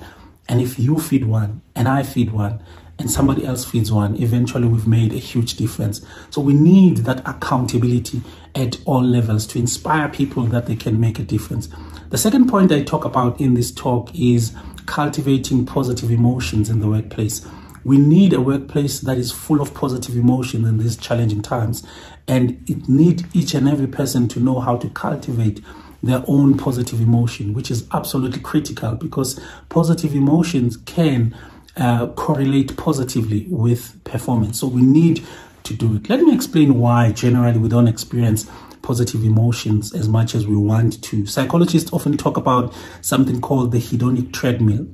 And 0.47 0.61
if 0.61 0.79
you 0.79 0.99
feed 0.99 1.25
one 1.25 1.63
and 1.75 1.89
I 1.89 2.03
feed 2.03 2.33
one, 2.33 2.63
and 2.99 3.11
somebody 3.11 3.45
else 3.45 3.65
feeds 3.65 3.91
one, 3.91 4.15
eventually 4.23 4.69
we've 4.69 4.87
made 4.87 5.13
a 5.13 5.19
huge 5.19 5.55
difference. 5.57 6.05
So 6.31 6.41
we 6.41 6.53
need 6.53 6.99
that 6.99 7.27
accountability 7.27 8.23
at 8.55 8.79
all 8.85 9.03
levels 9.03 9.47
to 9.49 9.59
inspire 9.59 10.09
people 10.09 10.45
that 10.45 10.67
they 10.67 10.77
can 10.77 11.01
make 11.01 11.19
a 11.19 11.25
difference. 11.25 11.69
The 12.11 12.19
second 12.19 12.49
point 12.49 12.71
I 12.71 12.83
talk 12.83 13.05
about 13.05 13.41
in 13.41 13.55
this 13.55 13.73
talk 13.73 14.14
is 14.14 14.55
cultivating 14.87 15.67
positive 15.67 16.11
emotions 16.11 16.71
in 16.71 16.81
the 16.81 16.88
workplace. 16.88 17.47
We 17.85 17.99
need 17.99 18.33
a 18.33 18.41
workplace 18.41 19.00
that 19.00 19.19
is 19.19 19.31
full 19.31 19.61
of 19.61 19.75
positive 19.75 20.17
emotion 20.17 20.64
in 20.64 20.79
these 20.79 20.97
challenging 20.97 21.43
times. 21.43 21.87
And 22.26 22.62
it 22.69 22.88
needs 22.88 23.25
each 23.35 23.55
and 23.55 23.69
every 23.69 23.87
person 23.87 24.29
to 24.29 24.41
know 24.41 24.61
how 24.61 24.76
to 24.79 24.88
cultivate 24.88 25.61
their 26.03 26.23
own 26.26 26.57
positive 26.57 27.00
emotion, 27.00 27.55
which 27.55 27.71
is 27.71 27.87
absolutely 27.93 28.41
critical 28.41 28.95
because 28.95 29.41
positive 29.69 30.14
emotions 30.14 30.76
can 30.76 31.37
uh, 31.76 32.07
correlate 32.09 32.76
positively 32.76 33.47
with 33.49 34.03
performance. 34.05 34.61
So 34.61 34.67
we 34.67 34.83
need 34.83 35.26
to 35.64 35.75
do 35.75 35.97
it. 35.97 36.09
Let 36.09 36.21
me 36.21 36.35
explain 36.35 36.79
why 36.79 37.12
generally 37.12 37.59
we 37.59 37.69
don't 37.69 37.88
experience 37.88 38.50
positive 38.85 39.25
emotions 39.25 39.93
as 39.93 40.09
much 40.09 40.35
as 40.35 40.47
we 40.47 40.57
want 40.57 41.03
to. 41.03 41.26
Psychologists 41.26 41.93
often 41.93 42.17
talk 42.17 42.37
about 42.37 42.73
something 43.00 43.41
called 43.41 43.73
the 43.73 43.79
hedonic 43.79 44.33
treadmill 44.33 44.87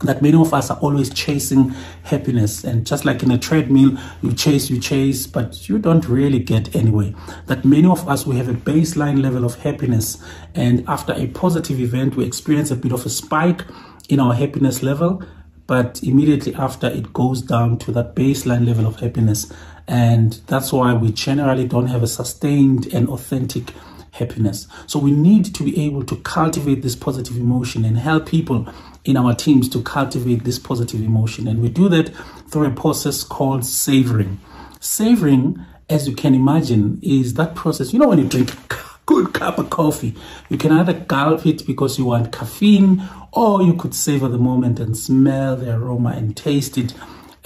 that 0.00 0.20
many 0.20 0.36
of 0.36 0.52
us 0.52 0.70
are 0.70 0.78
always 0.78 1.08
chasing 1.12 1.70
happiness. 2.02 2.64
And 2.64 2.86
just 2.86 3.04
like 3.04 3.22
in 3.22 3.30
a 3.30 3.38
treadmill 3.38 3.96
you 4.22 4.32
chase 4.34 4.68
you 4.68 4.78
chase 4.78 5.26
but 5.26 5.68
you 5.68 5.78
don't 5.78 6.06
really 6.06 6.38
get 6.38 6.74
anywhere. 6.76 7.14
That 7.46 7.64
many 7.64 7.88
of 7.88 8.06
us 8.08 8.26
we 8.26 8.36
have 8.36 8.48
a 8.48 8.54
baseline 8.54 9.22
level 9.22 9.44
of 9.44 9.54
happiness 9.56 10.22
and 10.54 10.84
after 10.88 11.12
a 11.14 11.26
positive 11.28 11.80
event 11.80 12.16
we 12.16 12.26
experience 12.26 12.70
a 12.70 12.76
bit 12.76 12.92
of 12.92 13.06
a 13.06 13.08
spike 13.08 13.64
in 14.08 14.20
our 14.20 14.34
happiness 14.34 14.82
level 14.82 15.22
but 15.66 16.00
immediately 16.02 16.54
after 16.54 16.86
it 16.86 17.12
goes 17.12 17.42
down 17.42 17.76
to 17.78 17.90
that 17.92 18.14
baseline 18.14 18.66
level 18.66 18.86
of 18.86 19.00
happiness 19.00 19.52
and 19.88 20.34
that's 20.46 20.72
why 20.72 20.94
we 20.94 21.12
generally 21.12 21.66
don't 21.66 21.86
have 21.86 22.02
a 22.02 22.06
sustained 22.06 22.92
and 22.92 23.08
authentic 23.08 23.72
happiness. 24.12 24.66
So 24.86 24.98
we 24.98 25.10
need 25.12 25.54
to 25.54 25.62
be 25.62 25.84
able 25.86 26.04
to 26.04 26.16
cultivate 26.16 26.82
this 26.82 26.96
positive 26.96 27.36
emotion 27.36 27.84
and 27.84 27.98
help 27.98 28.26
people 28.26 28.66
in 29.04 29.16
our 29.16 29.34
teams 29.34 29.68
to 29.70 29.82
cultivate 29.82 30.44
this 30.44 30.58
positive 30.58 31.00
emotion. 31.00 31.46
And 31.46 31.60
we 31.60 31.68
do 31.68 31.88
that 31.90 32.10
through 32.48 32.66
a 32.66 32.70
process 32.70 33.22
called 33.22 33.64
savoring. 33.64 34.40
Savoring 34.80 35.64
as 35.88 36.08
you 36.08 36.14
can 36.14 36.34
imagine 36.34 36.98
is 37.02 37.34
that 37.34 37.54
process 37.54 37.92
you 37.92 37.98
know 37.98 38.08
when 38.08 38.18
you 38.18 38.28
drink 38.28 38.52
a 38.52 38.80
good 39.06 39.32
cup 39.32 39.58
of 39.58 39.70
coffee. 39.70 40.14
You 40.48 40.58
can 40.58 40.72
either 40.72 40.92
gulp 40.92 41.46
it 41.46 41.64
because 41.64 41.96
you 41.96 42.06
want 42.06 42.32
caffeine, 42.32 43.08
or 43.32 43.62
you 43.62 43.74
could 43.74 43.94
savor 43.94 44.28
the 44.28 44.38
moment 44.38 44.80
and 44.80 44.96
smell 44.96 45.56
the 45.56 45.76
aroma 45.76 46.10
and 46.10 46.36
taste 46.36 46.76
it 46.76 46.92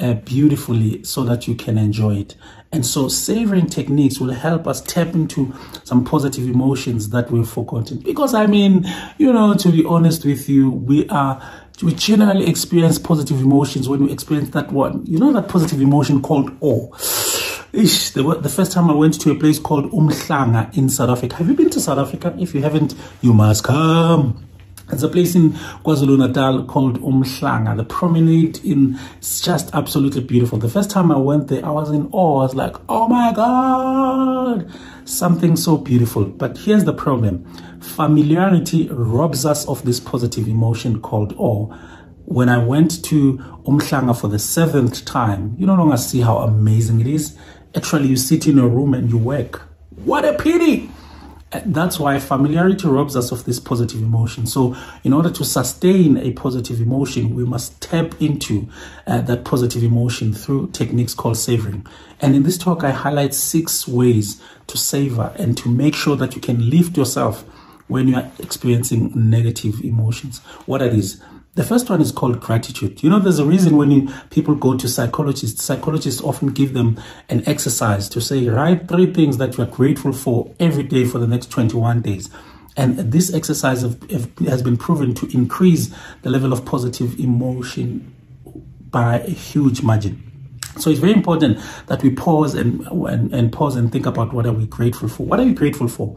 uh, 0.01 0.15
beautifully 0.15 1.05
so 1.05 1.23
that 1.25 1.47
you 1.47 1.55
can 1.55 1.79
enjoy 1.79 2.17
it. 2.17 2.35
And 2.73 2.87
so, 2.87 3.09
savoring 3.09 3.67
techniques 3.67 4.21
will 4.21 4.33
help 4.33 4.67
us 4.67 4.81
tap 4.81 5.09
into 5.15 5.53
some 5.85 6.05
positive 6.05 6.47
emotions 6.47 7.11
that 7.11 7.31
we've 7.31 7.49
forgotten. 7.49 7.99
Because, 7.99 8.33
I 8.33 8.47
mean, 8.47 8.87
you 9.19 9.33
know, 9.33 9.55
to 9.55 9.71
be 9.71 9.85
honest 9.85 10.25
with 10.25 10.49
you, 10.49 10.71
we 10.71 11.09
are 11.09 11.43
we 11.83 11.95
generally 11.95 12.47
experience 12.47 12.99
positive 12.99 13.41
emotions 13.41 13.89
when 13.89 14.05
we 14.05 14.13
experience 14.13 14.51
that 14.51 14.71
one. 14.71 15.05
You 15.07 15.19
know 15.19 15.33
that 15.33 15.49
positive 15.49 15.81
emotion 15.81 16.21
called 16.21 16.51
awe. 16.61 16.95
Ish, 17.73 18.11
the, 18.11 18.23
the 18.41 18.49
first 18.49 18.73
time 18.73 18.91
I 18.91 18.95
went 18.95 19.21
to 19.21 19.31
a 19.31 19.35
place 19.35 19.59
called 19.59 19.91
Umhlanga 19.93 20.77
in 20.77 20.89
South 20.89 21.09
Africa. 21.09 21.37
Have 21.37 21.49
you 21.49 21.55
been 21.55 21.71
to 21.71 21.81
South 21.81 21.99
Africa? 21.99 22.37
If 22.39 22.55
you 22.55 22.63
haven't, 22.63 22.95
you 23.23 23.33
must 23.33 23.65
come. 23.65 24.50
There's 24.91 25.05
a 25.05 25.09
place 25.09 25.37
in 25.37 25.53
KwaZulu 25.85 26.19
Natal 26.19 26.65
called 26.65 27.01
Umhlanga. 27.01 27.77
The 27.77 27.85
promenade 27.85 28.65
in 28.65 28.99
it's 29.19 29.41
just 29.41 29.73
absolutely 29.73 30.23
beautiful. 30.23 30.59
The 30.59 30.69
first 30.69 30.91
time 30.91 31.13
I 31.13 31.17
went 31.17 31.47
there, 31.47 31.65
I 31.65 31.71
was 31.71 31.91
in 31.91 32.09
awe. 32.11 32.41
I 32.41 32.43
was 32.43 32.55
like, 32.57 32.75
oh 32.89 33.07
my 33.07 33.33
God, 33.33 34.69
something 35.05 35.55
so 35.55 35.77
beautiful. 35.77 36.25
But 36.25 36.59
here's 36.59 36.85
the 36.85 36.93
problem 36.93 37.45
familiarity 37.81 38.89
robs 38.89 39.47
us 39.47 39.67
of 39.69 39.85
this 39.85 40.01
positive 40.01 40.49
emotion 40.49 41.01
called 41.01 41.35
awe. 41.39 41.67
When 42.25 42.49
I 42.49 42.59
went 42.59 43.05
to 43.05 43.39
Umhlanga 43.67 44.21
for 44.21 44.27
the 44.27 44.41
seventh 44.41 45.05
time, 45.05 45.55
you 45.57 45.67
no 45.67 45.77
longer 45.77 45.97
see 45.99 46.21
how 46.21 46.39
amazing 46.39 47.01
it 47.01 47.07
is. 47.07 47.39
Actually, 47.77 48.09
you 48.09 48.17
sit 48.17 48.49
in 48.49 48.59
a 48.59 48.67
room 48.67 48.95
and 48.95 49.09
you 49.09 49.19
work. 49.19 49.63
What 50.05 50.25
a 50.25 50.33
pity! 50.33 50.91
That's 51.51 51.99
why 51.99 52.19
familiarity 52.21 52.87
robs 52.87 53.17
us 53.17 53.33
of 53.33 53.45
this 53.45 53.59
positive 53.59 54.01
emotion. 54.01 54.47
So, 54.47 54.77
in 55.03 55.13
order 55.13 55.31
to 55.31 55.45
sustain 55.45 56.17
a 56.17 56.33
positive 56.33 56.81
emotion, 56.81 57.35
we 57.35 57.45
must 57.45 57.81
tap 57.81 58.21
into 58.23 58.69
uh, 59.07 59.21
that 59.23 59.45
positive 59.45 59.83
emotion 59.83 60.33
through 60.33 60.69
techniques 60.69 61.13
called 61.13 61.37
savoring. 61.37 61.87
And 62.21 62.37
in 62.37 62.45
this 62.45 62.57
talk, 62.57 62.85
I 62.85 62.91
highlight 62.91 63.35
six 63.35 63.89
ways 63.89 64.41
to 64.69 64.79
savor 64.79 65.33
and 65.37 65.57
to 65.59 65.69
make 65.69 65.97
sure 65.97 66.17
that 66.17 66.37
you 66.37 66.41
can 66.41 66.71
lift 66.71 66.97
yourself 66.97 67.43
when 67.89 68.07
you 68.07 68.17
are 68.17 68.31
experiencing 68.39 69.11
negative 69.15 69.81
emotions. 69.83 70.39
What 70.67 70.83
are 70.83 70.89
these? 70.89 71.21
The 71.55 71.65
first 71.65 71.91
one 71.91 72.01
is 72.01 72.13
called 72.13 72.41
gratitude. 72.41 73.03
You 73.03 73.11
know, 73.11 73.19
there's 73.19 73.41
a 73.41 73.45
reason 73.45 73.77
when 73.77 73.91
you, 73.91 74.09
people 74.31 74.55
go 74.55 74.77
to 74.77 74.89
psychologists, 74.89 75.65
psychologists 75.65 76.21
often 76.21 76.49
give 76.49 76.75
them 76.75 77.01
an 77.29 77.43
exercise 77.49 78.09
to 78.11 78.21
say, 78.21 78.49
write 78.49 78.89
three 78.89 79.13
things 79.13 79.39
that 79.39 79.59
you 79.59 79.65
are 79.65 79.67
grateful 79.67 80.13
for 80.13 80.55
every 80.61 80.85
day 80.85 81.05
for 81.05 81.19
the 81.19 81.27
next 81.27 81.51
21 81.51 82.03
days. 82.03 82.31
And 82.77 82.99
this 82.99 83.35
exercise 83.35 83.83
have, 83.83 84.01
have, 84.11 84.39
has 84.47 84.63
been 84.63 84.77
proven 84.77 85.13
to 85.15 85.27
increase 85.37 85.93
the 86.23 86.31
level 86.31 86.53
of 86.53 86.65
positive 86.65 87.19
emotion 87.19 88.15
by 88.91 89.19
a 89.21 89.31
huge 89.31 89.83
margin. 89.83 90.31
So 90.79 90.89
it's 90.89 91.01
very 91.01 91.13
important 91.13 91.59
that 91.87 92.03
we 92.03 92.11
pause 92.11 92.55
and, 92.55 92.87
and, 92.87 93.35
and 93.35 93.53
pause 93.53 93.75
and 93.75 93.91
think 93.91 94.07
about 94.07 94.33
what 94.33 94.47
are 94.47 94.53
we 94.53 94.67
grateful 94.67 95.09
for? 95.09 95.27
What 95.27 95.41
are 95.41 95.45
you 95.45 95.55
grateful 95.55 95.89
for? 95.89 96.17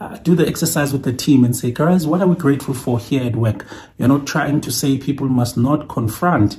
Uh, 0.00 0.16
do 0.18 0.34
the 0.34 0.46
exercise 0.46 0.92
with 0.92 1.04
the 1.04 1.12
team 1.12 1.44
and 1.44 1.54
say, 1.54 1.70
guys, 1.70 2.06
what 2.06 2.20
are 2.20 2.26
we 2.26 2.36
grateful 2.36 2.74
for 2.74 2.98
here 2.98 3.24
at 3.24 3.36
work? 3.36 3.66
You're 3.98 4.08
not 4.08 4.26
trying 4.26 4.60
to 4.62 4.72
say 4.72 4.98
people 4.98 5.28
must 5.28 5.56
not 5.56 5.88
confront 5.88 6.56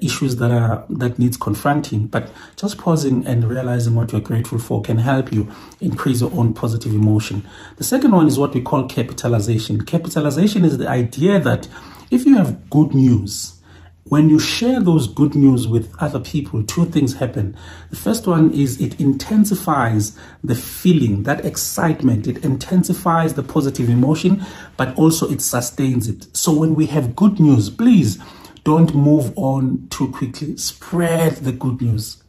issues 0.00 0.36
that 0.36 0.50
are 0.50 0.84
that 0.88 1.18
needs 1.18 1.36
confronting 1.36 2.06
but 2.06 2.32
just 2.56 2.78
pausing 2.78 3.26
and 3.26 3.48
realizing 3.50 3.94
what 3.94 4.12
you're 4.12 4.20
grateful 4.20 4.58
for 4.58 4.80
can 4.80 4.98
help 4.98 5.32
you 5.32 5.50
increase 5.80 6.20
your 6.20 6.32
own 6.32 6.54
positive 6.54 6.92
emotion 6.94 7.46
the 7.76 7.84
second 7.84 8.12
one 8.12 8.26
is 8.26 8.38
what 8.38 8.54
we 8.54 8.60
call 8.60 8.86
capitalization 8.86 9.84
capitalization 9.84 10.64
is 10.64 10.78
the 10.78 10.88
idea 10.88 11.38
that 11.40 11.68
if 12.10 12.24
you 12.24 12.36
have 12.36 12.70
good 12.70 12.94
news 12.94 13.60
when 14.04 14.28
you 14.28 14.38
share 14.38 14.80
those 14.80 15.06
good 15.06 15.34
news 15.34 15.68
with 15.68 15.94
other 16.00 16.18
people, 16.18 16.62
two 16.64 16.84
things 16.86 17.14
happen. 17.14 17.56
The 17.90 17.96
first 17.96 18.26
one 18.26 18.52
is 18.52 18.80
it 18.80 19.00
intensifies 19.00 20.18
the 20.42 20.56
feeling, 20.56 21.22
that 21.22 21.44
excitement. 21.44 22.26
It 22.26 22.44
intensifies 22.44 23.34
the 23.34 23.42
positive 23.42 23.88
emotion, 23.88 24.44
but 24.76 24.94
also 24.96 25.30
it 25.30 25.40
sustains 25.40 26.08
it. 26.08 26.26
So 26.36 26.52
when 26.52 26.74
we 26.74 26.86
have 26.86 27.14
good 27.14 27.38
news, 27.38 27.70
please 27.70 28.18
don't 28.64 28.94
move 28.94 29.32
on 29.36 29.86
too 29.90 30.10
quickly. 30.10 30.56
Spread 30.56 31.36
the 31.36 31.52
good 31.52 31.80
news. 31.80 32.21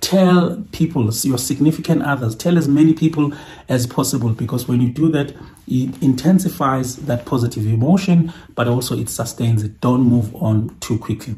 Tell 0.00 0.64
people, 0.72 1.10
your 1.12 1.38
significant 1.38 2.02
others, 2.02 2.36
tell 2.36 2.56
as 2.56 2.68
many 2.68 2.94
people 2.94 3.32
as 3.68 3.86
possible 3.86 4.30
because 4.30 4.68
when 4.68 4.80
you 4.80 4.88
do 4.88 5.10
that, 5.10 5.34
it 5.66 6.02
intensifies 6.02 6.96
that 6.96 7.26
positive 7.26 7.66
emotion, 7.66 8.32
but 8.54 8.68
also 8.68 8.98
it 8.98 9.08
sustains 9.08 9.62
it. 9.62 9.80
Don't 9.80 10.02
move 10.02 10.34
on 10.36 10.76
too 10.80 10.98
quickly. 10.98 11.34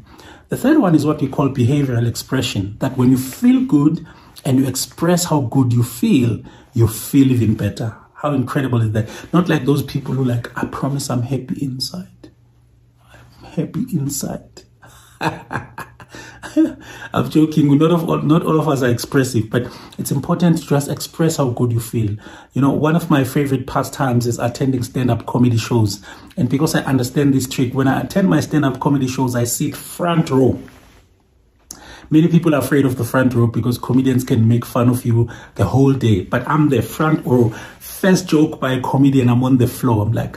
The 0.49 0.57
third 0.57 0.79
one 0.79 0.95
is 0.95 1.05
what 1.05 1.21
we 1.21 1.27
call 1.27 1.49
behavioral 1.49 2.07
expression 2.07 2.75
that 2.79 2.97
when 2.97 3.09
you 3.09 3.17
feel 3.17 3.61
good 3.65 4.05
and 4.45 4.59
you 4.59 4.67
express 4.67 5.25
how 5.25 5.41
good 5.41 5.73
you 5.73 5.83
feel, 5.83 6.41
you 6.73 6.87
feel 6.87 7.31
even 7.31 7.55
better. 7.55 7.95
How 8.13 8.33
incredible 8.33 8.81
is 8.81 8.91
that? 8.91 9.09
Not 9.33 9.49
like 9.49 9.65
those 9.65 9.81
people 9.81 10.13
who 10.13 10.23
like, 10.23 10.55
I 10.57 10.65
promise 10.67 11.09
I'm 11.09 11.23
happy 11.23 11.63
inside. 11.63 12.29
I'm 13.39 13.45
happy 13.51 13.85
inside. 13.91 14.63
I'm 17.13 17.29
joking. 17.29 17.77
Not 17.77 17.91
of 17.91 18.09
all, 18.09 18.21
not 18.21 18.43
all 18.43 18.59
of 18.59 18.67
us 18.67 18.81
are 18.81 18.89
expressive, 18.89 19.49
but 19.49 19.63
it's 19.97 20.11
important 20.11 20.57
to 20.59 20.67
just 20.67 20.89
express 20.89 21.37
how 21.37 21.49
good 21.49 21.71
you 21.71 21.79
feel. 21.79 22.15
You 22.53 22.61
know, 22.61 22.71
one 22.71 22.95
of 22.95 23.09
my 23.09 23.23
favorite 23.23 23.67
pastimes 23.67 24.25
is 24.25 24.39
attending 24.39 24.83
stand-up 24.83 25.25
comedy 25.25 25.57
shows, 25.57 26.03
and 26.37 26.49
because 26.49 26.73
I 26.73 26.81
understand 26.81 27.33
this 27.33 27.47
trick, 27.47 27.73
when 27.73 27.87
I 27.87 28.01
attend 28.01 28.29
my 28.29 28.39
stand-up 28.39 28.79
comedy 28.79 29.07
shows, 29.07 29.35
I 29.35 29.43
sit 29.43 29.75
front 29.75 30.29
row. 30.29 30.59
Many 32.09 32.27
people 32.27 32.53
are 32.55 32.59
afraid 32.59 32.85
of 32.85 32.97
the 32.97 33.05
front 33.05 33.33
row 33.33 33.47
because 33.47 33.77
comedians 33.77 34.25
can 34.25 34.45
make 34.45 34.65
fun 34.65 34.89
of 34.89 35.05
you 35.05 35.29
the 35.55 35.63
whole 35.63 35.93
day. 35.93 36.23
But 36.23 36.45
I'm 36.45 36.67
the 36.67 36.81
front 36.81 37.25
row. 37.25 37.49
First 37.79 38.27
joke 38.27 38.59
by 38.59 38.73
a 38.73 38.81
comedian, 38.81 39.29
I'm 39.29 39.43
on 39.45 39.59
the 39.59 39.67
floor. 39.67 40.05
I'm 40.05 40.11
like, 40.11 40.35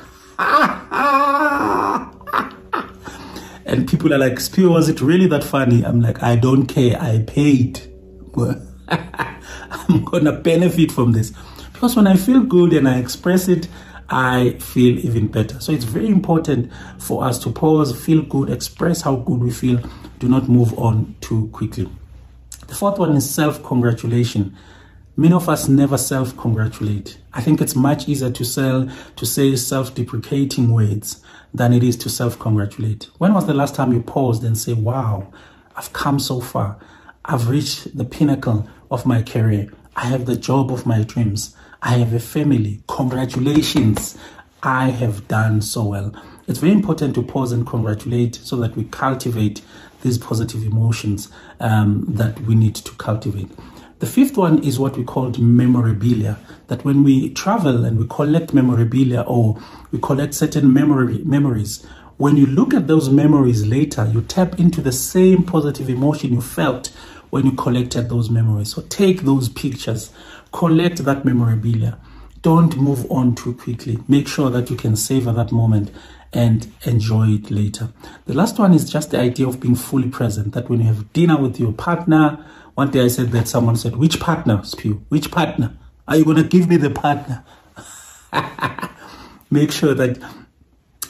and 3.74 3.88
people 3.88 4.14
are 4.14 4.18
like, 4.18 4.34
Siphiwe, 4.34 4.70
was 4.70 4.88
it 4.88 5.00
really 5.00 5.26
that 5.26 5.42
funny? 5.42 5.84
I'm 5.84 6.00
like, 6.00 6.22
I 6.22 6.36
don't 6.36 6.66
care. 6.66 6.96
I 7.00 7.24
paid. 7.26 7.80
I'm 8.38 10.04
going 10.04 10.26
to 10.26 10.32
benefit 10.32 10.92
from 10.92 11.10
this. 11.10 11.32
Because 11.72 11.96
when 11.96 12.06
I 12.06 12.14
feel 12.14 12.44
good 12.44 12.72
and 12.72 12.88
I 12.88 12.98
express 12.98 13.48
it, 13.48 13.66
I 14.08 14.50
feel 14.60 14.96
even 15.00 15.26
better. 15.26 15.58
So 15.58 15.72
it's 15.72 15.84
very 15.84 16.06
important 16.06 16.70
for 16.98 17.24
us 17.24 17.36
to 17.40 17.50
pause, 17.50 17.98
feel 18.04 18.22
good, 18.22 18.48
express 18.48 19.00
how 19.02 19.16
good 19.16 19.40
we 19.40 19.50
feel. 19.50 19.80
Do 20.20 20.28
not 20.28 20.48
move 20.48 20.78
on 20.78 21.16
too 21.20 21.48
quickly. 21.48 21.90
The 22.68 22.74
fourth 22.76 23.00
one 23.00 23.16
is 23.16 23.28
self 23.28 23.60
congratulation. 23.64 24.56
Many 25.16 25.34
of 25.34 25.48
us 25.48 25.68
never 25.68 25.98
self 25.98 26.36
congratulate. 26.36 27.18
I 27.32 27.40
think 27.40 27.60
it's 27.60 27.74
much 27.74 28.08
easier 28.08 28.30
to 28.30 28.44
sell 28.44 28.88
to 29.16 29.26
say 29.26 29.56
self 29.56 29.96
deprecating 29.96 30.72
words 30.72 31.20
than 31.54 31.73
it 31.73 31.84
is 31.84 31.96
to 31.99 32.11
self 32.11 32.38
congratulate. 32.38 33.08
When 33.18 33.32
was 33.32 33.46
the 33.46 33.54
last 33.54 33.75
time 33.75 33.92
you 33.92 34.02
paused 34.02 34.42
and 34.44 34.58
say, 34.58 34.73
Wow, 34.75 35.32
I've 35.76 35.92
come 35.92 36.18
so 36.18 36.40
far. 36.40 36.78
I've 37.25 37.49
reached 37.49 37.96
the 37.96 38.04
pinnacle 38.04 38.68
of 38.90 39.06
my 39.06 39.23
career. 39.23 39.73
I 39.96 40.06
have 40.06 40.26
the 40.26 40.37
job 40.37 40.73
of 40.73 40.84
my 40.84 41.02
dreams. 41.04 41.56
I 41.80 41.99
have 41.99 42.12
a 42.12 42.20
family. 42.20 42.82
Congratulations. 42.88 44.18
I 44.62 44.90
have 44.90 45.28
done 45.28 45.62
so 45.62 45.84
well. 45.84 46.12
It's 46.46 46.58
very 46.58 46.73
important 46.73 47.14
to 47.14 47.23
pause 47.23 47.52
and 47.52 47.66
congratulate 47.66 48.34
so 48.37 48.56
that 48.56 48.76
we 48.76 48.84
cultivate 48.84 49.62
these 50.02 50.18
positive 50.18 50.62
emotions 50.62 51.28
um, 51.61 52.04
that 52.08 52.38
we 52.40 52.54
need 52.54 52.75
to 52.75 52.92
cultivate. 52.96 53.50
The 54.00 54.06
fifth 54.06 54.36
one 54.36 54.62
is 54.62 54.78
what 54.78 54.96
we 54.96 55.04
called 55.04 55.38
memorabilia. 55.38 56.38
That 56.66 56.84
when 56.84 57.04
we 57.04 57.30
travel 57.30 57.84
and 57.84 57.98
we 57.98 58.06
collect 58.08 58.52
memorabilia 58.52 59.22
or 59.22 59.58
we 59.92 59.98
collect 60.00 60.34
certain 60.34 60.72
memory 60.72 61.18
memories, 61.24 61.86
when 62.16 62.36
you 62.36 62.46
look 62.46 62.74
at 62.74 62.86
those 62.86 63.08
memories 63.10 63.66
later, 63.66 64.06
you 64.12 64.22
tap 64.22 64.58
into 64.58 64.80
the 64.80 64.92
same 64.92 65.42
positive 65.42 65.88
emotion 65.88 66.32
you 66.32 66.40
felt 66.40 66.88
when 67.30 67.46
you 67.46 67.52
collected 67.52 68.08
those 68.08 68.30
memories. 68.30 68.74
So 68.74 68.82
take 68.82 69.22
those 69.22 69.48
pictures, 69.48 70.12
collect 70.52 70.98
that 71.04 71.24
memorabilia. 71.24 71.98
Don't 72.42 72.76
move 72.76 73.10
on 73.10 73.34
too 73.34 73.54
quickly. 73.54 73.98
Make 74.06 74.28
sure 74.28 74.50
that 74.50 74.70
you 74.70 74.76
can 74.76 74.96
savor 74.96 75.32
that 75.32 75.50
moment 75.50 75.90
and 76.32 76.70
enjoy 76.82 77.28
it 77.28 77.50
later. 77.50 77.88
The 78.26 78.34
last 78.34 78.58
one 78.58 78.74
is 78.74 78.90
just 78.90 79.10
the 79.10 79.20
idea 79.20 79.48
of 79.48 79.60
being 79.60 79.76
fully 79.76 80.08
present. 80.08 80.52
That 80.52 80.68
when 80.68 80.80
you 80.80 80.86
have 80.86 81.12
dinner 81.12 81.40
with 81.40 81.58
your 81.58 81.72
partner, 81.72 82.44
one 82.74 82.90
day 82.90 83.04
I 83.04 83.08
said 83.08 83.30
that 83.32 83.48
someone 83.48 83.76
said, 83.76 83.96
Which 83.96 84.20
partner, 84.20 84.58
Siphiwe? 84.58 85.02
Which 85.08 85.30
partner? 85.30 85.76
Are 86.08 86.16
you 86.16 86.24
going 86.24 86.36
to 86.36 86.44
give 86.44 86.68
me 86.68 86.76
the 86.76 86.90
partner? 86.90 87.44
Make 89.50 89.72
sure 89.72 89.94
that 89.94 90.18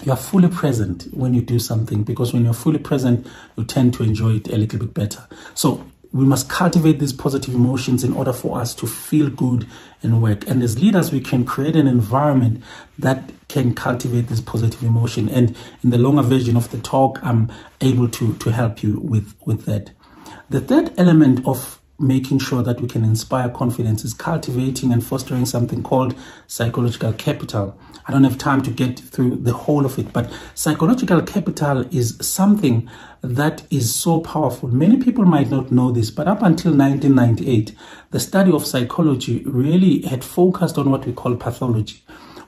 you 0.04 0.12
are 0.12 0.16
fully 0.16 0.48
present 0.48 1.04
when 1.12 1.32
you 1.32 1.40
do 1.40 1.58
something 1.58 2.02
because 2.02 2.32
when 2.32 2.44
you're 2.44 2.52
fully 2.52 2.78
present, 2.78 3.26
you 3.56 3.64
tend 3.64 3.94
to 3.94 4.02
enjoy 4.02 4.36
it 4.36 4.48
a 4.48 4.56
little 4.56 4.78
bit 4.78 4.92
better. 4.92 5.26
So 5.54 5.84
we 6.12 6.24
must 6.24 6.48
cultivate 6.48 7.00
these 7.00 7.12
positive 7.12 7.54
emotions 7.54 8.04
in 8.04 8.12
order 8.12 8.32
for 8.32 8.60
us 8.60 8.74
to 8.76 8.86
feel 8.86 9.30
good 9.30 9.66
and 10.02 10.22
work. 10.22 10.46
And 10.46 10.62
as 10.62 10.80
leaders, 10.80 11.10
we 11.10 11.20
can 11.20 11.44
create 11.44 11.74
an 11.74 11.88
environment 11.88 12.62
that 12.98 13.32
can 13.48 13.74
cultivate 13.74 14.28
this 14.28 14.40
positive 14.40 14.82
emotion. 14.82 15.28
And 15.28 15.56
in 15.82 15.90
the 15.90 15.98
longer 15.98 16.22
version 16.22 16.56
of 16.56 16.70
the 16.70 16.78
talk, 16.78 17.18
I'm 17.22 17.50
able 17.80 18.08
to, 18.10 18.34
to 18.34 18.52
help 18.52 18.82
you 18.82 19.00
with, 19.00 19.34
with 19.44 19.64
that. 19.64 19.90
The 20.50 20.60
third 20.60 20.92
element 20.98 21.46
of 21.46 21.80
making 21.98 22.38
sure 22.38 22.62
that 22.62 22.78
we 22.80 22.86
can 22.86 23.02
inspire 23.02 23.48
confidence 23.48 24.04
is 24.04 24.12
cultivating 24.12 24.92
and 24.92 25.02
fostering 25.02 25.46
something 25.46 25.82
called 25.82 26.14
psychological 26.46 27.14
capital. 27.14 27.78
I 28.06 28.12
don't 28.12 28.24
have 28.24 28.36
time 28.36 28.60
to 28.62 28.70
get 28.70 28.98
through 28.98 29.36
the 29.36 29.54
whole 29.54 29.86
of 29.86 29.98
it, 29.98 30.12
but 30.12 30.30
psychological 30.54 31.22
capital 31.22 31.86
is 31.90 32.18
something 32.20 32.90
that 33.22 33.66
is 33.70 33.94
so 33.94 34.20
powerful. 34.20 34.68
Many 34.68 34.98
people 34.98 35.24
might 35.24 35.50
not 35.50 35.72
know 35.72 35.90
this, 35.90 36.10
but 36.10 36.28
up 36.28 36.42
until 36.42 36.72
1998, 36.72 37.74
the 38.10 38.20
study 38.20 38.52
of 38.52 38.66
psychology 38.66 39.42
really 39.46 40.02
had 40.02 40.22
focused 40.22 40.76
on 40.76 40.90
what 40.90 41.06
we 41.06 41.14
call 41.14 41.36
pathology 41.36 42.04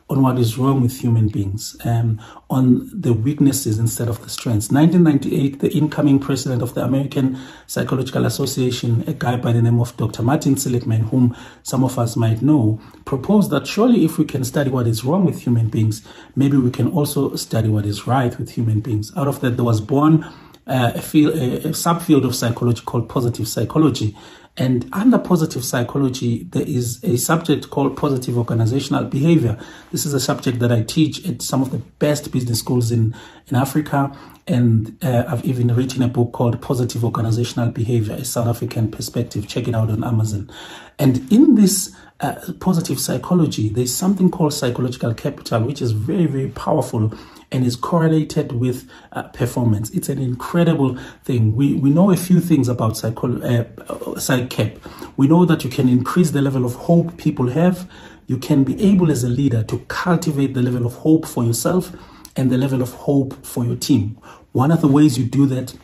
on 0.09 0.23
what 0.23 0.39
is 0.39 0.57
wrong 0.57 0.81
with 0.81 1.01
human 1.01 1.27
beings, 1.27 1.77
um, 1.85 2.21
on 2.49 2.89
the 2.93 3.13
weaknesses 3.13 3.79
instead 3.79 4.09
of 4.09 4.23
the 4.23 4.29
strengths. 4.29 4.71
1998, 4.71 5.59
the 5.59 5.73
incoming 5.77 6.21
president 6.21 6.63
of 6.63 6.75
the 6.75 6.85
American 6.85 7.37
Psychological 7.67 8.25
Association, 8.25 9.03
a 9.09 9.13
guy 9.13 9.37
by 9.37 9.51
the 9.51 9.61
name 9.61 9.81
of 9.81 9.97
Dr. 9.97 10.23
Martin 10.23 10.57
Seligman, 10.57 11.03
whom 11.03 11.37
some 11.65 11.83
of 11.83 11.99
us 11.99 12.15
might 12.15 12.41
know, 12.41 12.81
proposed 13.05 13.51
that 13.51 13.67
surely 13.67 14.05
if 14.05 14.17
we 14.17 14.25
can 14.25 14.45
study 14.45 14.71
what 14.71 14.87
is 14.87 15.05
wrong 15.05 15.25
with 15.25 15.43
human 15.43 15.69
beings, 15.69 16.07
maybe 16.37 16.57
we 16.57 16.71
can 16.71 16.89
also 16.93 17.35
study 17.35 17.69
what 17.69 17.85
is 17.85 18.07
right 18.07 18.39
with 18.39 18.51
human 18.51 18.81
beings. 18.81 19.13
Out 19.17 19.27
of 19.27 19.41
that, 19.41 19.57
there 19.57 19.65
was 19.65 19.81
born 19.81 20.25
uh, 20.69 20.93
a, 20.95 21.03
field, 21.03 21.35
a, 21.35 21.57
a 21.57 21.71
subfield 21.71 22.25
of 22.25 22.35
psychology 22.35 22.83
called 22.85 23.09
positive 23.09 23.49
psychology. 23.49 24.17
And 24.59 24.89
under 24.93 25.19
positive 25.19 25.65
psychology, 25.65 26.45
there 26.45 26.67
is 26.67 27.03
a 27.05 27.17
subject 27.19 27.69
called 27.69 27.97
positive 27.97 28.39
organizational 28.39 29.05
behavior. 29.05 29.59
This 29.93 30.07
is 30.07 30.15
a 30.15 30.21
subject 30.21 30.61
that 30.61 30.73
I 30.73 30.83
teach 30.83 31.27
at 31.29 31.43
some 31.43 31.61
of 31.61 31.71
the 31.71 31.79
best 31.99 32.33
business 32.33 32.61
schools 32.61 32.91
in, 32.91 33.15
in 33.49 33.57
Africa. 33.57 34.17
And 34.47 34.97
uh, 35.03 35.25
I've 35.29 35.45
even 35.45 35.75
written 35.75 36.03
a 36.03 36.09
book 36.09 36.33
called 36.33 36.63
Positive 36.63 37.05
Organizational 37.05 37.71
Behavior, 37.71 38.15
a 38.15 38.25
South 38.25 38.47
African 38.47 38.91
perspective. 38.91 39.47
Check 39.47 39.69
it 39.69 39.75
out 39.75 39.91
on 39.91 40.03
Amazon. 40.03 40.51
And 40.99 41.31
in 41.31 41.57
this 41.57 41.95
uh, 42.21 42.37
positive 42.59 42.99
psychology, 42.99 43.69
there's 43.69 43.95
something 43.95 44.31
called 44.31 44.55
psychological 44.55 45.13
capital, 45.13 45.65
which 45.65 45.83
is 45.83 45.93
very, 45.93 46.25
very 46.25 46.49
powerful 46.49 47.13
and 47.53 47.65
is 47.65 47.77
correlated 47.77 48.53
with 48.53 48.89
uh, 49.13 49.25
performance. 49.25 49.91
It's 49.91 50.09
an 50.09 50.19
incredible 50.19 50.97
thing. 51.25 51.55
We, 51.55 51.75
we 51.75 51.91
know 51.91 52.11
a 52.11 52.17
few 52.17 52.41
things 52.41 52.69
about 52.69 52.97
psycho, 52.97 53.41
uh, 53.41 53.65
PsyCap. 53.65 54.79
We 55.17 55.29
know 55.29 55.45
that 55.45 55.65
you 55.65 55.71
can 55.71 55.89
increase 55.89 56.31
the 56.31 56.43
level 56.43 56.65
of 56.65 56.75
hope 56.75 57.17
people 57.17 57.49
have. 57.51 57.89
You 58.27 58.39
can 58.39 58.65
be 58.65 58.83
able 58.83 59.11
as 59.11 59.23
a 59.23 59.29
leader 59.29 59.63
to 59.65 59.79
cultivate 59.89 60.55
the 60.55 60.63
level 60.63 60.87
of 60.87 60.95
hope 60.95 61.27
for 61.27 61.45
yourself 61.45 61.93
and 62.35 62.51
the 62.51 62.59
level 62.59 62.83
of 62.83 62.93
hope 62.93 63.45
for 63.45 63.65
your 63.65 63.77
team. 63.77 64.19
One 64.53 64.71
of 64.71 64.81
the 64.81 64.89
ways 64.89 65.17
you 65.19 65.25
do 65.25 65.47
that 65.47 65.75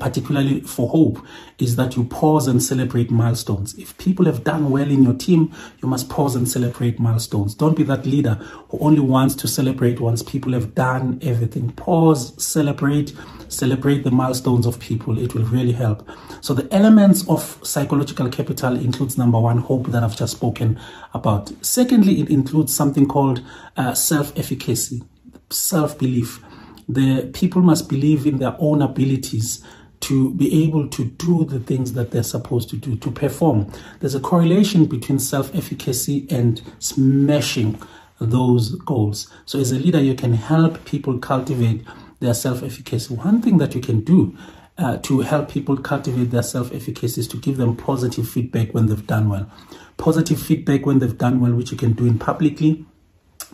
particularly 0.00 0.60
for 0.62 0.88
hope, 0.88 1.24
is 1.58 1.76
that 1.76 1.96
you 1.96 2.04
pause 2.04 2.48
and 2.48 2.62
celebrate 2.62 3.10
milestones. 3.10 3.74
If 3.74 3.96
people 3.98 4.24
have 4.26 4.42
done 4.42 4.70
well 4.70 4.90
in 4.90 5.02
your 5.02 5.14
team, 5.14 5.52
you 5.82 5.88
must 5.88 6.08
pause 6.08 6.34
and 6.34 6.48
celebrate 6.48 6.98
milestones. 6.98 7.54
Don't 7.54 7.76
be 7.76 7.82
that 7.84 8.06
leader 8.06 8.34
who 8.70 8.78
only 8.80 9.00
wants 9.00 9.34
to 9.36 9.48
celebrate 9.48 10.00
once 10.00 10.22
people 10.22 10.52
have 10.54 10.74
done 10.74 11.18
everything. 11.22 11.72
Pause, 11.72 12.42
celebrate, 12.42 13.12
celebrate 13.48 14.02
the 14.02 14.10
milestones 14.10 14.66
of 14.66 14.80
people. 14.80 15.18
It 15.18 15.34
will 15.34 15.44
really 15.44 15.72
help. 15.72 16.08
So 16.40 16.54
the 16.54 16.72
elements 16.74 17.28
of 17.28 17.58
psychological 17.62 18.28
capital 18.28 18.76
includes 18.76 19.18
number 19.18 19.38
one, 19.38 19.58
hope 19.58 19.88
that 19.88 20.02
I've 20.02 20.16
just 20.16 20.32
spoken 20.32 20.80
about. 21.14 21.52
Secondly, 21.64 22.20
it 22.20 22.30
includes 22.30 22.74
something 22.74 23.06
called 23.06 23.42
uh, 23.76 23.94
self-efficacy, 23.94 25.02
self-belief. 25.50 26.42
The 26.88 27.30
people 27.32 27.62
must 27.62 27.88
believe 27.88 28.26
in 28.26 28.38
their 28.38 28.56
own 28.58 28.82
abilities 28.82 29.64
to 30.02 30.34
be 30.34 30.64
able 30.64 30.88
to 30.88 31.04
do 31.04 31.44
the 31.44 31.60
things 31.60 31.92
that 31.94 32.10
they're 32.10 32.22
supposed 32.22 32.68
to 32.70 32.76
do, 32.76 32.96
to 32.96 33.10
perform. 33.10 33.70
There's 34.00 34.14
a 34.14 34.20
correlation 34.20 34.86
between 34.86 35.18
self 35.18 35.54
efficacy 35.54 36.26
and 36.30 36.60
smashing 36.78 37.80
those 38.20 38.74
goals. 38.76 39.32
So, 39.46 39.58
as 39.58 39.72
a 39.72 39.76
leader, 39.76 40.00
you 40.00 40.14
can 40.14 40.34
help 40.34 40.84
people 40.84 41.18
cultivate 41.18 41.84
their 42.20 42.34
self 42.34 42.62
efficacy. 42.62 43.14
One 43.14 43.42
thing 43.42 43.58
that 43.58 43.74
you 43.74 43.80
can 43.80 44.00
do 44.00 44.36
uh, 44.78 44.96
to 44.98 45.20
help 45.20 45.50
people 45.50 45.76
cultivate 45.76 46.30
their 46.30 46.42
self 46.42 46.72
efficacy 46.72 47.20
is 47.20 47.28
to 47.28 47.36
give 47.36 47.56
them 47.56 47.76
positive 47.76 48.28
feedback 48.28 48.72
when 48.74 48.86
they've 48.86 49.06
done 49.06 49.28
well. 49.28 49.50
Positive 49.98 50.40
feedback 50.40 50.86
when 50.86 50.98
they've 50.98 51.18
done 51.18 51.40
well, 51.40 51.52
which 51.52 51.70
you 51.70 51.76
can 51.76 51.92
do 51.92 52.06
in 52.06 52.18
publicly, 52.18 52.84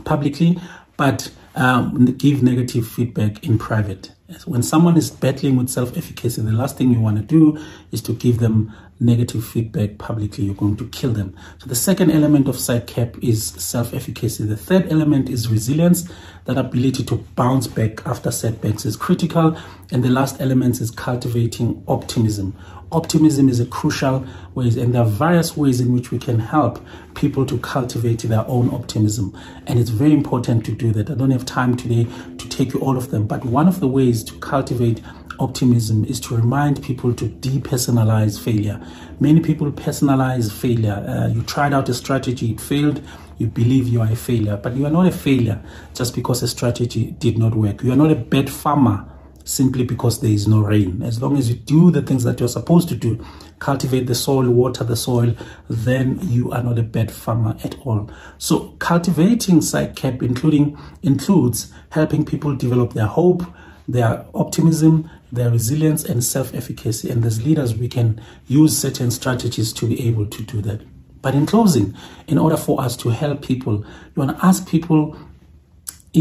publicly, 0.04 0.58
but 0.98 1.30
um, 1.54 2.04
give 2.18 2.42
negative 2.42 2.86
feedback 2.86 3.42
in 3.42 3.58
private. 3.58 4.12
When 4.44 4.62
someone 4.62 4.98
is 4.98 5.10
battling 5.10 5.56
with 5.56 5.70
self 5.70 5.96
efficacy, 5.96 6.42
the 6.42 6.52
last 6.52 6.76
thing 6.76 6.92
you 6.92 7.00
want 7.00 7.16
to 7.16 7.22
do 7.22 7.58
is 7.90 8.02
to 8.02 8.12
give 8.12 8.40
them 8.40 8.74
negative 9.00 9.42
feedback 9.42 9.96
publicly. 9.96 10.44
You're 10.44 10.54
going 10.54 10.76
to 10.76 10.88
kill 10.88 11.12
them. 11.12 11.34
So, 11.58 11.66
the 11.66 11.74
second 11.74 12.10
element 12.10 12.46
of 12.46 12.56
PsyCap 12.56 13.24
is 13.24 13.46
self 13.46 13.94
efficacy. 13.94 14.44
The 14.44 14.56
third 14.56 14.92
element 14.92 15.30
is 15.30 15.48
resilience. 15.48 16.06
That 16.44 16.58
ability 16.58 17.04
to 17.04 17.16
bounce 17.36 17.66
back 17.66 18.06
after 18.06 18.30
setbacks 18.30 18.84
is 18.84 18.96
critical. 18.96 19.56
And 19.90 20.02
the 20.02 20.10
last 20.10 20.40
element 20.42 20.80
is 20.82 20.90
cultivating 20.90 21.82
optimism 21.88 22.54
optimism 22.90 23.48
is 23.48 23.60
a 23.60 23.66
crucial 23.66 24.26
ways 24.54 24.76
and 24.76 24.94
there 24.94 25.02
are 25.02 25.08
various 25.08 25.56
ways 25.56 25.80
in 25.80 25.92
which 25.92 26.10
we 26.10 26.18
can 26.18 26.38
help 26.38 26.84
people 27.14 27.44
to 27.46 27.58
cultivate 27.58 28.20
their 28.22 28.46
own 28.48 28.72
optimism. 28.72 29.36
And 29.66 29.78
it's 29.78 29.90
very 29.90 30.12
important 30.12 30.64
to 30.66 30.72
do 30.72 30.92
that. 30.92 31.10
I 31.10 31.14
don't 31.14 31.30
have 31.30 31.44
time 31.44 31.76
today 31.76 32.04
to 32.04 32.48
take 32.48 32.72
you 32.72 32.80
all 32.80 32.96
of 32.96 33.10
them 33.10 33.26
but 33.26 33.44
one 33.44 33.68
of 33.68 33.80
the 33.80 33.88
ways 33.88 34.24
to 34.24 34.38
cultivate 34.38 35.02
optimism 35.38 36.04
is 36.06 36.18
to 36.18 36.34
remind 36.34 36.82
people 36.82 37.14
to 37.14 37.28
depersonalize 37.28 38.42
failure. 38.42 38.80
Many 39.20 39.40
people 39.40 39.70
personalize 39.70 40.50
failure. 40.50 41.04
Uh, 41.06 41.28
you 41.28 41.42
tried 41.42 41.72
out 41.72 41.88
a 41.88 41.94
strategy 41.94 42.52
it 42.52 42.60
failed. 42.60 43.02
You 43.36 43.46
believe 43.46 43.86
you 43.86 44.00
are 44.00 44.10
a 44.10 44.16
failure 44.16 44.56
but 44.56 44.74
you 44.74 44.86
are 44.86 44.90
not 44.90 45.06
a 45.06 45.12
failure 45.12 45.62
just 45.94 46.14
because 46.14 46.42
a 46.42 46.48
strategy 46.48 47.12
did 47.18 47.38
not 47.38 47.54
work. 47.54 47.82
You 47.82 47.92
are 47.92 47.96
not 47.96 48.10
a 48.10 48.16
bad 48.16 48.50
farmer 48.50 49.06
simply 49.48 49.82
because 49.82 50.20
there 50.20 50.30
is 50.30 50.46
no 50.46 50.60
rain. 50.60 51.02
As 51.02 51.22
long 51.22 51.36
as 51.36 51.48
you 51.48 51.56
do 51.56 51.90
the 51.90 52.02
things 52.02 52.24
that 52.24 52.38
you're 52.38 52.48
supposed 52.48 52.88
to 52.90 52.96
do, 52.96 53.24
cultivate 53.58 54.06
the 54.06 54.14
soil, 54.14 54.50
water 54.50 54.84
the 54.84 54.96
soil, 54.96 55.34
then 55.68 56.18
you 56.22 56.52
are 56.52 56.62
not 56.62 56.78
a 56.78 56.82
bad 56.82 57.10
farmer 57.10 57.56
at 57.64 57.78
all. 57.80 58.10
So 58.36 58.76
cultivating 58.78 59.60
PsyCap 59.60 60.22
including 60.22 60.78
includes 61.02 61.72
helping 61.90 62.24
people 62.24 62.54
develop 62.54 62.92
their 62.92 63.06
hope, 63.06 63.42
their 63.88 64.26
optimism, 64.34 65.10
their 65.32 65.50
resilience 65.50 66.04
and 66.04 66.22
self-efficacy. 66.22 67.08
And 67.10 67.24
as 67.24 67.44
leaders, 67.44 67.74
we 67.74 67.88
can 67.88 68.20
use 68.46 68.76
certain 68.76 69.10
strategies 69.10 69.72
to 69.74 69.86
be 69.86 70.06
able 70.06 70.26
to 70.26 70.42
do 70.42 70.60
that. 70.62 70.82
But 71.20 71.34
in 71.34 71.46
closing, 71.46 71.96
in 72.28 72.38
order 72.38 72.56
for 72.56 72.80
us 72.80 72.96
to 72.98 73.08
help 73.08 73.42
people, 73.42 73.78
you 73.78 74.12
want 74.14 74.38
to 74.38 74.46
ask 74.46 74.68
people 74.68 75.16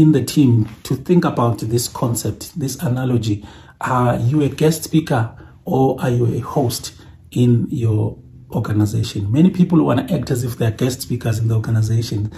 in 0.00 0.12
the 0.12 0.22
team 0.22 0.68
to 0.84 0.94
think 0.94 1.24
about 1.24 1.58
this 1.58 1.88
concept, 1.88 2.56
this 2.58 2.76
analogy. 2.76 3.44
Are 3.80 4.16
you 4.16 4.42
a 4.42 4.48
guest 4.48 4.84
speaker 4.84 5.36
or 5.64 6.00
are 6.00 6.10
you 6.10 6.26
a 6.36 6.38
host 6.38 6.94
in 7.32 7.66
your 7.70 8.16
organization? 8.52 9.30
Many 9.32 9.50
people 9.50 9.82
want 9.84 10.06
to 10.06 10.14
act 10.14 10.30
as 10.30 10.44
if 10.44 10.56
they're 10.56 10.70
guest 10.70 11.02
speakers 11.02 11.40
in 11.40 11.48
the 11.48 11.56
organization, 11.56 12.32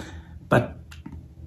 but 0.49 0.75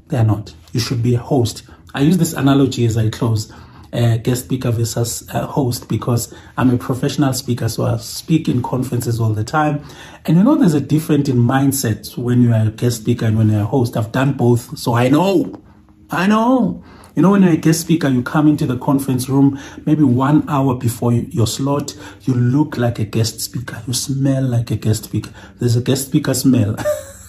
they're 0.06 0.24
not. 0.24 0.54
You 0.72 0.78
should 0.78 1.02
be 1.02 1.16
a 1.16 1.18
host. 1.18 1.64
I 1.94 2.02
use 2.02 2.18
this 2.18 2.32
analogy 2.32 2.86
as 2.86 2.96
I 2.96 3.10
close. 3.10 3.52
Uh, 3.92 4.16
guest 4.16 4.44
speaker 4.44 4.72
versus 4.72 5.28
uh, 5.30 5.46
host 5.46 5.88
because 5.88 6.34
I'm 6.56 6.70
a 6.70 6.78
professional 6.78 7.32
speaker, 7.32 7.68
so 7.68 7.86
I 7.86 7.96
speak 7.96 8.48
in 8.48 8.62
conferences 8.62 9.20
all 9.20 9.32
the 9.32 9.44
time. 9.44 9.84
And 10.26 10.36
you 10.36 10.44
know, 10.44 10.56
there's 10.56 10.74
a 10.74 10.80
difference 10.80 11.28
in 11.28 11.36
mindset 11.36 12.16
when 12.16 12.42
you 12.42 12.52
are 12.52 12.68
a 12.68 12.70
guest 12.70 13.02
speaker 13.02 13.26
and 13.26 13.36
when 13.36 13.50
you're 13.50 13.62
a 13.62 13.66
host. 13.66 13.96
I've 13.96 14.10
done 14.10 14.32
both, 14.32 14.76
so 14.78 14.94
I 14.94 15.08
know 15.08 15.60
I 16.10 16.26
know. 16.26 16.84
You 17.14 17.22
know, 17.22 17.30
when 17.30 17.42
you're 17.42 17.52
a 17.52 17.56
guest 17.56 17.82
speaker, 17.82 18.08
you 18.08 18.22
come 18.22 18.48
into 18.48 18.66
the 18.66 18.76
conference 18.76 19.28
room 19.28 19.58
maybe 19.86 20.02
one 20.02 20.48
hour 20.48 20.74
before 20.74 21.12
your 21.12 21.46
slot, 21.46 21.96
you 22.22 22.34
look 22.34 22.76
like 22.76 22.98
a 22.98 23.04
guest 23.04 23.40
speaker. 23.40 23.80
You 23.86 23.92
smell 23.92 24.42
like 24.42 24.72
a 24.72 24.76
guest 24.76 25.04
speaker. 25.04 25.30
There's 25.60 25.76
a 25.76 25.80
guest 25.80 26.06
speaker 26.06 26.34
smell. 26.34 26.74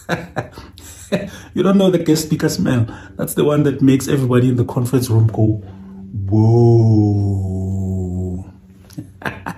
you 1.53 1.61
don't 1.61 1.77
know 1.77 1.91
the 1.91 1.99
guest 1.99 2.25
speaker 2.25 2.49
smell. 2.49 2.87
That's 3.15 3.35
the 3.35 3.45
one 3.45 3.61
that 3.63 3.83
makes 3.83 4.07
everybody 4.07 4.49
in 4.49 4.55
the 4.55 4.65
conference 4.65 5.07
room 5.09 5.27
go, 5.27 5.61
whoa. 6.29 7.45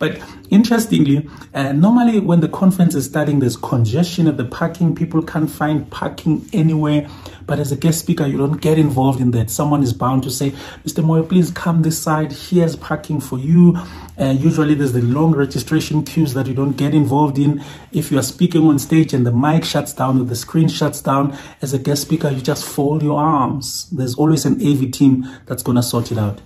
but 0.00 0.18
interestingly, 0.48 1.28
uh, 1.52 1.72
normally 1.72 2.20
when 2.20 2.40
the 2.40 2.48
conference 2.48 2.94
is 2.94 3.04
starting, 3.04 3.38
there's 3.38 3.56
congestion 3.56 4.26
at 4.28 4.38
the 4.38 4.46
parking. 4.46 4.94
People 4.94 5.22
can't 5.22 5.50
find 5.50 5.88
parking 5.90 6.48
anywhere. 6.54 7.06
But 7.46 7.58
as 7.58 7.70
a 7.70 7.76
guest 7.76 7.98
speaker, 7.98 8.26
you 8.26 8.38
don't 8.38 8.62
get 8.62 8.78
involved 8.78 9.20
in 9.20 9.32
that. 9.32 9.50
Someone 9.50 9.82
is 9.82 9.92
bound 9.92 10.22
to 10.22 10.30
say, 10.30 10.52
Mr. 10.86 11.04
Moyo, 11.04 11.28
please 11.28 11.50
come 11.50 11.82
this 11.82 11.98
side. 11.98 12.32
Here's 12.32 12.76
parking 12.76 13.20
for 13.20 13.38
you. 13.38 13.76
Uh, 14.18 14.36
usually 14.38 14.74
there's 14.74 14.94
the 14.94 15.02
long 15.02 15.32
registration 15.32 16.02
queues 16.02 16.32
that 16.32 16.46
you 16.46 16.54
don't 16.54 16.78
get 16.78 16.94
involved 16.94 17.38
in. 17.38 17.62
If 17.92 18.10
you 18.10 18.18
are 18.18 18.22
speaking 18.22 18.62
on 18.62 18.78
stage 18.78 19.12
and 19.12 19.26
the 19.26 19.32
mic 19.32 19.66
shuts 19.66 19.92
down 19.92 20.18
or 20.18 20.24
the 20.24 20.36
screen 20.36 20.68
shuts 20.68 21.02
down, 21.02 21.36
as 21.60 21.74
a 21.74 21.78
guest 21.78 22.02
speaker, 22.02 22.30
you 22.30 22.40
just 22.40 22.64
fold 22.64 23.02
your 23.02 23.20
arms. 23.20 23.90
There's 23.90 24.14
always 24.14 24.46
an 24.46 24.66
AV 24.66 24.92
team 24.92 25.28
that's 25.44 25.62
going 25.62 25.76
to 25.76 25.82
sort 25.82 26.10
it 26.10 26.16
out. 26.16 26.40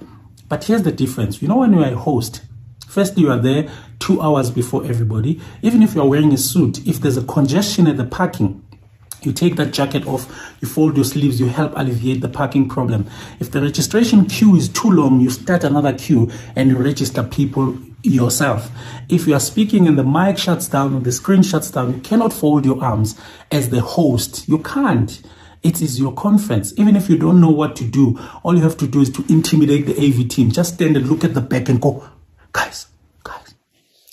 But 0.48 0.64
here's 0.64 0.82
the 0.82 0.92
difference. 0.92 1.40
You 1.40 1.46
know, 1.46 1.58
when 1.58 1.72
you're 1.72 1.84
a 1.84 1.94
host, 1.94 2.40
first 2.94 3.18
you 3.18 3.28
are 3.28 3.38
there 3.38 3.68
two 3.98 4.20
hours 4.22 4.50
before 4.50 4.84
everybody. 4.84 5.40
Even 5.62 5.82
if 5.82 5.94
you're 5.94 6.06
wearing 6.06 6.32
a 6.32 6.38
suit, 6.38 6.86
if 6.86 7.00
there's 7.00 7.16
a 7.16 7.24
congestion 7.24 7.88
at 7.88 7.96
the 7.96 8.04
parking, 8.04 8.64
you 9.22 9.32
take 9.32 9.56
that 9.56 9.72
jacket 9.72 10.06
off, 10.06 10.54
you 10.60 10.68
fold 10.68 10.94
your 10.94 11.04
sleeves, 11.04 11.40
you 11.40 11.46
help 11.46 11.72
alleviate 11.76 12.20
the 12.20 12.28
parking 12.28 12.68
problem. 12.68 13.06
If 13.40 13.50
the 13.50 13.60
registration 13.60 14.26
queue 14.26 14.54
is 14.54 14.68
too 14.68 14.90
long, 14.90 15.20
you 15.20 15.30
start 15.30 15.64
another 15.64 15.92
queue 15.92 16.30
and 16.54 16.70
you 16.70 16.76
register 16.76 17.24
people 17.24 17.76
yourself. 18.04 18.70
If 19.08 19.26
you 19.26 19.34
are 19.34 19.40
speaking 19.40 19.88
and 19.88 19.98
the 19.98 20.04
mic 20.04 20.38
shuts 20.38 20.68
down 20.68 20.94
or 20.94 21.00
the 21.00 21.10
screen 21.10 21.42
shuts 21.42 21.70
down, 21.70 21.94
you 21.94 22.00
cannot 22.00 22.32
fold 22.32 22.64
your 22.64 22.80
arms 22.84 23.18
as 23.50 23.70
the 23.70 23.80
host. 23.80 24.46
You 24.46 24.58
can't. 24.58 25.20
It 25.64 25.80
is 25.80 25.98
your 25.98 26.12
conference. 26.12 26.74
Even 26.76 26.94
if 26.94 27.08
you 27.08 27.16
don't 27.16 27.40
know 27.40 27.50
what 27.50 27.74
to 27.76 27.84
do, 27.84 28.20
all 28.42 28.54
you 28.54 28.62
have 28.62 28.76
to 28.76 28.86
do 28.86 29.00
is 29.00 29.10
to 29.10 29.24
intimidate 29.30 29.86
the 29.86 29.96
AV 29.96 30.28
team. 30.28 30.52
Just 30.52 30.74
stand 30.74 30.96
and 30.96 31.08
look 31.08 31.24
at 31.24 31.32
the 31.32 31.40
back 31.40 31.70
and 31.70 31.80
go, 31.80 32.06
guys, 32.54 32.86
guys. 33.22 33.54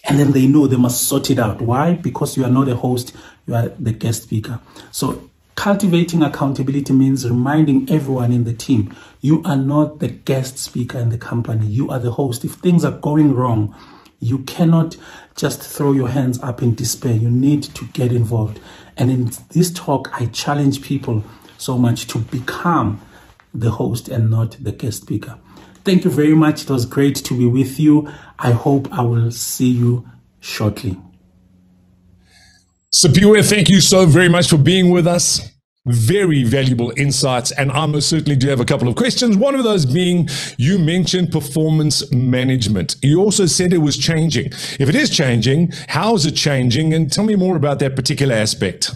And 0.04 0.20
then 0.20 0.34
they 0.34 0.48
know 0.48 0.68
they 0.68 0.76
must 0.76 1.08
sort 1.08 1.30
it 1.30 1.40
out. 1.40 1.62
Why? 1.62 1.94
Because 1.94 2.36
you 2.36 2.44
are 2.44 2.50
not 2.50 2.68
a 2.68 2.76
host, 2.76 3.16
you 3.48 3.56
are 3.56 3.70
the 3.70 3.94
guest 3.94 4.24
speaker. 4.24 4.60
So 4.92 5.30
cultivating 5.56 6.24
accountability 6.24 6.92
means 6.92 7.30
reminding 7.30 7.90
everyone 7.90 8.34
in 8.34 8.44
the 8.44 8.54
team 8.54 8.94
you 9.22 9.44
are 9.44 9.56
not 9.56 10.00
the 10.00 10.08
guest 10.08 10.58
speaker 10.58 10.98
in 10.98 11.10
the 11.10 11.18
company, 11.18 11.68
you 11.68 11.90
are 11.90 12.00
the 12.00 12.12
host. 12.12 12.44
If 12.44 12.54
things 12.54 12.84
are 12.84 12.92
going 12.92 13.36
wrong, 13.36 13.76
you 14.20 14.40
cannot 14.40 14.98
just 15.36 15.62
throw 15.62 15.92
your 15.92 16.10
hands 16.10 16.42
up 16.42 16.62
in 16.64 16.74
despair. 16.74 17.14
You 17.14 17.30
need 17.30 17.64
to 17.64 17.86
get 17.86 18.12
involved. 18.12 18.60
And 18.98 19.12
in 19.12 19.32
this 19.50 19.72
talk, 19.72 20.10
I 20.20 20.26
challenge 20.28 20.82
people 20.82 21.24
so 21.58 21.78
much 21.78 22.08
to 22.08 22.18
become 22.18 23.00
the 23.54 23.72
host 23.72 24.10
and 24.10 24.32
not 24.32 24.58
the 24.60 24.72
guest 24.72 25.04
speaker. 25.04 25.38
Thank 25.84 26.06
you 26.06 26.12
very 26.12 26.36
much. 26.36 26.64
It 26.64 26.70
was 26.70 26.86
great 26.86 27.16
to 27.16 27.38
be 27.38 27.48
with 27.48 27.80
you. 27.80 28.08
I 28.38 28.52
hope 28.52 28.88
I 28.92 29.02
will 29.02 29.32
see 29.32 29.70
you 29.72 30.08
shortly. 30.40 31.00
Siphiwe, 32.94 33.44
thank 33.50 33.70
you 33.70 33.82
so 33.82 34.06
very 34.06 34.30
much 34.30 34.50
for 34.50 34.58
being 34.58 34.92
with 34.92 35.08
us. 35.08 35.42
Very 35.88 36.44
valuable 36.44 36.94
insights. 36.98 37.52
And 37.52 37.72
I 37.72 37.88
most 37.88 38.10
certainly 38.10 38.36
do 38.36 38.48
have 38.50 38.60
a 38.60 38.66
couple 38.66 38.88
of 38.88 38.96
questions. 38.96 39.36
One 39.38 39.56
of 39.56 39.64
those 39.64 39.88
being 39.88 40.30
you 40.58 40.78
mentioned 40.78 41.32
performance 41.32 42.12
management. 42.12 42.98
You 43.02 43.20
also 43.22 43.48
said 43.48 43.74
it 43.74 43.80
was 43.80 43.98
changing. 43.98 44.48
If 44.80 44.90
it 44.90 44.94
is 44.94 45.10
changing, 45.10 45.72
how 45.88 46.14
is 46.14 46.28
it 46.28 46.36
changing? 46.36 46.94
And 46.94 47.12
tell 47.12 47.24
me 47.24 47.36
more 47.36 47.56
about 47.56 47.80
that 47.80 47.96
particular 47.96 48.36
aspect. 48.36 48.92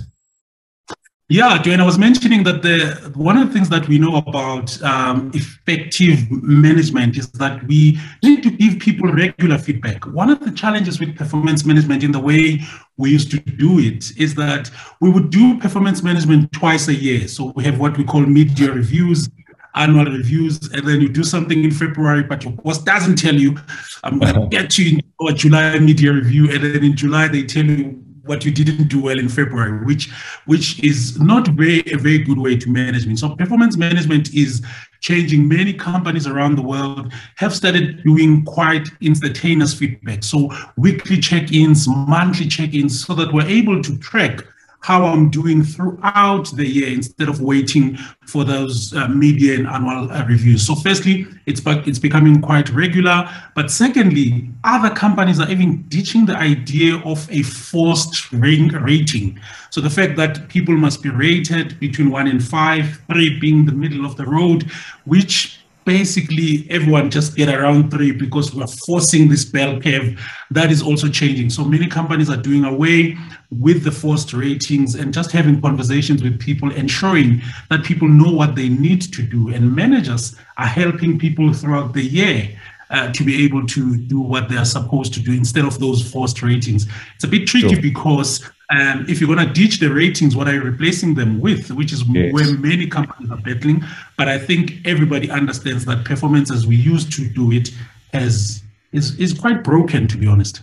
Yeah, 1.28 1.58
Dwayne, 1.58 1.80
I 1.80 1.86
was 1.86 1.98
mentioning 1.98 2.44
that 2.44 2.62
the 2.62 3.12
one 3.16 3.36
of 3.36 3.48
the 3.48 3.54
things 3.54 3.68
that 3.70 3.88
we 3.88 3.98
know 3.98 4.18
about 4.18 4.80
um, 4.84 5.32
effective 5.34 6.20
management 6.30 7.18
is 7.18 7.32
that 7.32 7.66
we 7.66 8.00
need 8.22 8.44
to 8.44 8.52
give 8.52 8.78
people 8.78 9.12
regular 9.12 9.58
feedback. 9.58 10.06
One 10.06 10.30
of 10.30 10.40
the 10.40 10.52
challenges 10.52 11.00
with 11.00 11.18
performance 11.18 11.66
management 11.66 12.04
in 12.04 12.12
the 12.12 12.20
way 12.20 12.62
we 12.98 13.10
used 13.10 13.32
to 13.32 13.40
do 13.40 13.80
it 13.80 14.16
is 14.20 14.36
that 14.36 14.70
we 15.02 15.10
would 15.10 15.32
do 15.32 15.58
performance 15.58 16.04
management 16.04 16.52
twice 16.52 16.88
a 16.90 16.94
year. 16.94 17.28
So 17.28 17.54
we 17.56 17.64
have 17.64 17.80
what 17.80 17.98
we 17.98 18.04
call 18.04 18.22
mid-year 18.22 18.74
reviews, 18.74 19.28
annual 19.74 20.06
reviews, 20.06 20.72
and 20.74 20.88
then 20.88 21.02
you 21.02 21.10
do 21.10 21.24
something 21.24 21.64
in 21.64 21.72
February, 21.72 22.22
but 22.22 22.44
your 22.44 22.54
boss 22.54 22.84
doesn't 22.84 23.16
tell 23.16 23.34
you, 23.34 23.58
I'm 24.04 24.20
going 24.20 24.36
to 24.42 24.48
get 24.48 24.78
you 24.78 25.00
in 25.00 25.28
a 25.28 25.34
July 25.34 25.80
mid-year 25.80 26.14
review, 26.14 26.52
and 26.52 26.64
then 26.64 26.84
in 26.84 26.96
July 26.96 27.30
they 27.30 27.46
tell 27.46 27.66
you 27.66 28.05
what 28.26 28.44
you 28.44 28.52
didn't 28.52 28.88
do 28.88 29.02
well 29.02 29.20
in 29.20 29.30
February, 29.30 29.86
which 29.86 30.12
which 30.46 30.84
is 30.84 31.20
not 31.20 31.48
very 31.50 31.80
a 31.92 31.98
very 31.98 32.20
good 32.20 32.38
way 32.38 32.58
to 32.58 32.70
management. 32.70 33.20
So 33.20 33.36
performance 33.36 33.78
management 33.78 34.34
is 34.34 34.62
changing. 35.00 35.48
Many 35.48 35.74
companies 35.74 36.28
around 36.28 36.56
the 36.56 36.62
world 36.62 37.14
have 37.36 37.54
started 37.54 38.04
doing 38.04 38.44
quite 38.46 38.88
instantaneous 39.02 39.74
feedback. 39.74 40.24
So 40.24 40.50
weekly 40.78 41.20
check-ins, 41.20 41.88
monthly 41.88 42.48
check-ins, 42.48 43.06
so 43.06 43.14
that 43.16 43.34
we're 43.34 43.48
able 43.48 43.82
to 43.82 43.98
track 44.00 44.44
how 44.86 45.04
I'm 45.04 45.32
doing 45.32 45.64
throughout 45.64 46.52
the 46.56 46.68
year 46.68 46.90
instead 46.90 47.28
of 47.28 47.42
waiting 47.42 47.98
for 48.28 48.46
those 48.46 48.94
uh, 48.94 49.08
media 49.08 49.56
and 49.56 49.66
annual 49.66 50.12
uh, 50.12 50.24
reviews. 50.28 50.68
So, 50.68 50.76
firstly, 50.76 51.26
it's 51.48 51.62
it's 51.66 51.98
becoming 51.98 52.40
quite 52.40 52.70
regular. 52.70 53.28
But 53.56 53.72
secondly, 53.72 54.52
other 54.64 54.92
companies 54.92 55.40
are 55.40 55.50
even 55.50 55.82
ditching 55.88 56.28
the 56.28 56.38
idea 56.38 56.98
of 56.98 57.28
a 57.32 57.42
forced 57.42 58.32
rating. 58.32 59.40
So, 59.72 59.82
the 59.82 59.90
fact 59.90 60.18
that 60.18 60.50
people 60.50 60.76
must 60.78 61.02
be 61.02 61.10
rated 61.10 61.80
between 61.80 62.12
one 62.12 62.28
and 62.28 62.44
five, 62.44 63.02
three 63.12 63.40
being 63.40 63.66
the 63.66 63.72
middle 63.72 64.06
of 64.06 64.18
the 64.18 64.26
road, 64.28 64.70
which 65.06 65.65
basically 65.86 66.68
everyone 66.70 67.10
just 67.10 67.36
get 67.36 67.48
around 67.48 67.92
three 67.92 68.12
because 68.12 68.54
we're 68.54 68.68
forcing 68.68 69.30
this 69.30 69.46
bell 69.46 69.80
curve. 69.80 70.20
That 70.52 70.72
is 70.72 70.82
also 70.82 71.08
changing. 71.08 71.52
So 71.52 71.64
many 71.64 71.88
companies 71.88 72.30
are 72.30 72.38
doing 72.38 72.66
away 72.66 73.18
with 73.52 73.84
the 73.84 73.92
forced 73.92 74.34
ratings 74.34 74.96
and 74.96 75.14
just 75.14 75.32
having 75.32 75.62
conversations 75.62 76.24
with 76.24 76.40
people, 76.40 76.72
ensuring 76.72 77.42
that 77.70 77.86
people 77.86 78.08
know 78.08 78.32
what 78.32 78.56
they 78.56 78.68
need 78.68 79.02
to 79.14 79.22
do. 79.22 79.54
And 79.54 79.76
managers 79.76 80.36
are 80.58 80.68
helping 80.68 81.20
people 81.20 81.54
throughout 81.54 81.94
the 81.94 82.04
year 82.04 82.50
uh, 82.90 83.12
to 83.14 83.24
be 83.24 83.44
able 83.44 83.66
to 83.68 83.98
do 83.98 84.20
what 84.20 84.50
they 84.50 84.58
are 84.58 84.66
supposed 84.66 85.14
to 85.14 85.20
do 85.20 85.34
instead 85.34 85.66
of 85.66 85.80
those 85.80 86.12
forced 86.12 86.42
ratings. 86.42 86.88
It's 87.16 87.24
a 87.24 87.28
bit 87.28 87.48
tricky 87.48 87.74
sure. 87.74 87.82
because 87.82 88.50
um, 88.70 89.06
if 89.08 89.20
you're 89.20 89.34
going 89.34 89.48
to 89.48 89.54
ditch 89.54 89.80
the 89.80 89.94
ratings, 89.94 90.36
what 90.36 90.48
are 90.48 90.54
you 90.54 90.62
replacing 90.62 91.16
them 91.16 91.40
with? 91.40 91.72
Which 91.72 91.94
is 91.94 92.04
yes. 92.08 92.34
where 92.34 92.58
many 92.58 92.88
companies 92.88 93.30
are 93.30 93.38
battling. 93.38 93.84
But 94.18 94.28
I 94.28 94.40
think 94.40 94.78
everybody 94.86 95.30
understands 95.30 95.86
that 95.86 96.06
performance 96.06 96.52
as 96.52 96.66
we 96.66 96.76
used 96.76 97.12
to 97.14 97.28
do 97.28 97.52
it 97.52 97.70
has 98.14 98.64
is, 98.92 99.18
is 99.20 99.34
quite 99.34 99.64
broken, 99.64 100.08
to 100.08 100.18
be 100.18 100.28
honest. 100.28 100.62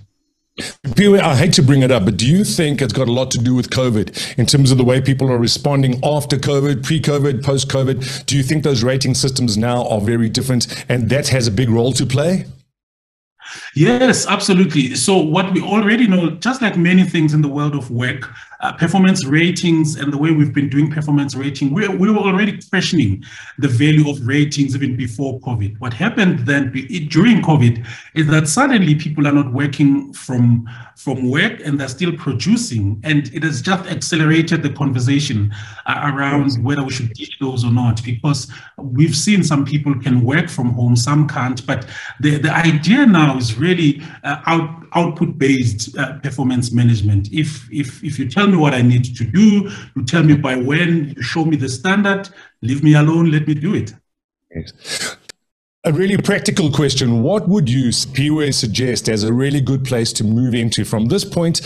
I 0.58 1.34
hate 1.34 1.54
to 1.54 1.62
bring 1.62 1.82
it 1.82 1.90
up, 1.90 2.04
but 2.04 2.16
do 2.16 2.26
you 2.26 2.44
think 2.44 2.82
it's 2.82 2.92
got 2.92 3.08
a 3.08 3.12
lot 3.12 3.30
to 3.30 3.38
do 3.38 3.54
with 3.54 3.70
COVID 3.70 4.38
in 4.38 4.44
terms 4.44 4.70
of 4.70 4.76
the 4.76 4.84
way 4.84 5.00
people 5.00 5.30
are 5.30 5.38
responding 5.38 5.98
after 6.04 6.36
COVID, 6.36 6.84
pre 6.84 7.00
COVID, 7.00 7.42
post 7.42 7.68
COVID? 7.68 8.26
Do 8.26 8.36
you 8.36 8.42
think 8.42 8.62
those 8.62 8.82
rating 8.82 9.14
systems 9.14 9.56
now 9.56 9.88
are 9.88 10.00
very 10.00 10.28
different 10.28 10.84
and 10.90 11.08
that 11.08 11.28
has 11.28 11.46
a 11.46 11.50
big 11.50 11.70
role 11.70 11.92
to 11.92 12.04
play? 12.04 12.44
Yes, 13.74 14.26
absolutely. 14.26 14.94
So, 14.94 15.16
what 15.18 15.52
we 15.52 15.62
already 15.62 16.06
know, 16.06 16.30
just 16.30 16.60
like 16.60 16.76
many 16.76 17.04
things 17.04 17.34
in 17.34 17.42
the 17.42 17.48
world 17.48 17.74
of 17.74 17.90
work, 17.90 18.28
uh, 18.62 18.72
performance 18.72 19.26
ratings 19.26 19.96
and 19.96 20.12
the 20.12 20.16
way 20.16 20.30
we've 20.30 20.54
been 20.54 20.68
doing 20.68 20.90
performance 20.90 21.34
rating, 21.34 21.72
we, 21.72 21.88
we 21.88 22.10
were 22.10 22.18
already 22.18 22.60
questioning 22.70 23.24
the 23.58 23.66
value 23.66 24.08
of 24.08 24.24
ratings 24.24 24.74
even 24.76 24.96
before 24.96 25.40
COVID. 25.40 25.80
What 25.80 25.92
happened 25.92 26.40
then 26.40 26.70
during 27.08 27.42
COVID 27.42 27.84
is 28.14 28.28
that 28.28 28.46
suddenly 28.46 28.94
people 28.94 29.26
are 29.26 29.32
not 29.32 29.52
working 29.52 30.12
from, 30.12 30.68
from 30.96 31.28
work 31.28 31.60
and 31.64 31.80
they're 31.80 31.88
still 31.88 32.12
producing. 32.16 33.00
And 33.02 33.28
it 33.34 33.42
has 33.42 33.60
just 33.60 33.90
accelerated 33.90 34.62
the 34.62 34.70
conversation 34.70 35.52
uh, 35.86 36.12
around 36.14 36.52
whether 36.62 36.84
we 36.84 36.92
should 36.92 37.12
teach 37.14 37.36
those 37.40 37.64
or 37.64 37.72
not, 37.72 38.02
because 38.04 38.48
we've 38.78 39.16
seen 39.16 39.42
some 39.42 39.64
people 39.64 39.98
can 39.98 40.22
work 40.22 40.48
from 40.48 40.70
home, 40.70 40.94
some 40.94 41.26
can't. 41.26 41.66
But 41.66 41.88
the, 42.20 42.38
the 42.38 42.54
idea 42.54 43.06
now 43.06 43.40
is 43.42 43.58
really 43.58 44.02
uh, 44.24 44.40
out 44.46 44.82
output 44.94 45.38
based 45.38 45.96
uh, 45.96 46.18
performance 46.20 46.72
management. 46.72 47.32
If, 47.32 47.70
if, 47.72 48.02
if 48.04 48.18
you 48.18 48.28
tell 48.28 48.46
me 48.46 48.56
what 48.56 48.74
I 48.74 48.82
need 48.82 49.04
to 49.16 49.24
do, 49.24 49.70
you 49.96 50.04
tell 50.04 50.22
me 50.22 50.36
by 50.36 50.56
when, 50.56 51.14
you 51.16 51.22
show 51.22 51.44
me 51.44 51.56
the 51.56 51.68
standard, 51.68 52.28
leave 52.60 52.82
me 52.82 52.94
alone, 52.94 53.30
let 53.30 53.46
me 53.46 53.54
do 53.54 53.74
it. 53.74 53.94
Yes. 54.54 55.16
A 55.84 55.92
really 55.92 56.16
practical 56.16 56.70
question. 56.70 57.22
What 57.22 57.48
would 57.48 57.68
you, 57.68 57.88
Siphiwe, 57.88 58.54
suggest 58.54 59.08
as 59.08 59.24
a 59.24 59.32
really 59.32 59.60
good 59.60 59.84
place 59.84 60.12
to 60.12 60.24
move 60.24 60.54
into 60.54 60.84
from 60.84 61.06
this 61.06 61.24
point 61.24 61.56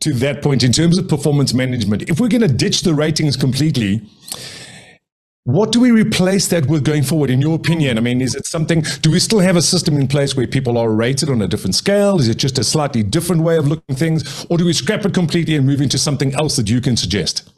to 0.00 0.14
that 0.14 0.42
point 0.42 0.62
in 0.62 0.72
terms 0.72 0.96
of 0.96 1.08
performance 1.08 1.52
management? 1.52 2.08
If 2.08 2.18
we're 2.18 2.28
going 2.28 2.40
to 2.40 2.48
ditch 2.48 2.82
the 2.82 2.94
ratings 2.94 3.36
completely, 3.36 4.08
what 5.46 5.70
do 5.70 5.78
we 5.78 5.92
replace 5.92 6.48
that 6.48 6.66
with 6.66 6.84
going 6.84 7.04
forward, 7.04 7.30
in 7.30 7.40
your 7.40 7.54
opinion? 7.54 7.98
I 7.98 8.00
mean, 8.00 8.20
is 8.20 8.34
it 8.34 8.46
something, 8.46 8.84
do 9.00 9.12
we 9.12 9.20
still 9.20 9.38
have 9.38 9.54
a 9.54 9.62
system 9.62 9.96
in 9.96 10.08
place 10.08 10.34
where 10.34 10.44
people 10.44 10.76
are 10.76 10.90
rated 10.90 11.30
on 11.30 11.40
a 11.40 11.46
different 11.46 11.76
scale? 11.76 12.18
Is 12.18 12.26
it 12.26 12.36
just 12.36 12.58
a 12.58 12.64
slightly 12.64 13.04
different 13.04 13.42
way 13.42 13.56
of 13.56 13.68
looking 13.68 13.94
things? 13.94 14.44
Or 14.50 14.58
do 14.58 14.64
we 14.64 14.72
scrap 14.72 15.04
it 15.04 15.14
completely 15.14 15.54
and 15.54 15.64
move 15.64 15.80
into 15.80 15.98
something 15.98 16.34
else 16.34 16.56
that 16.56 16.68
you 16.68 16.80
can 16.80 16.96
suggest? 16.96 17.48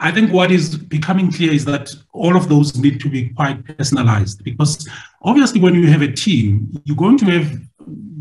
I 0.00 0.10
think 0.10 0.32
what 0.32 0.50
is 0.50 0.74
becoming 0.78 1.30
clear 1.30 1.52
is 1.52 1.66
that 1.66 1.94
all 2.14 2.34
of 2.34 2.48
those 2.48 2.74
need 2.74 2.98
to 3.00 3.10
be 3.10 3.28
quite 3.28 3.62
personalized 3.76 4.42
because 4.42 4.88
obviously, 5.20 5.60
when 5.60 5.74
you 5.74 5.86
have 5.88 6.00
a 6.00 6.10
team, 6.10 6.66
you're 6.84 6.96
going 6.96 7.18
to 7.18 7.26
have 7.26 7.60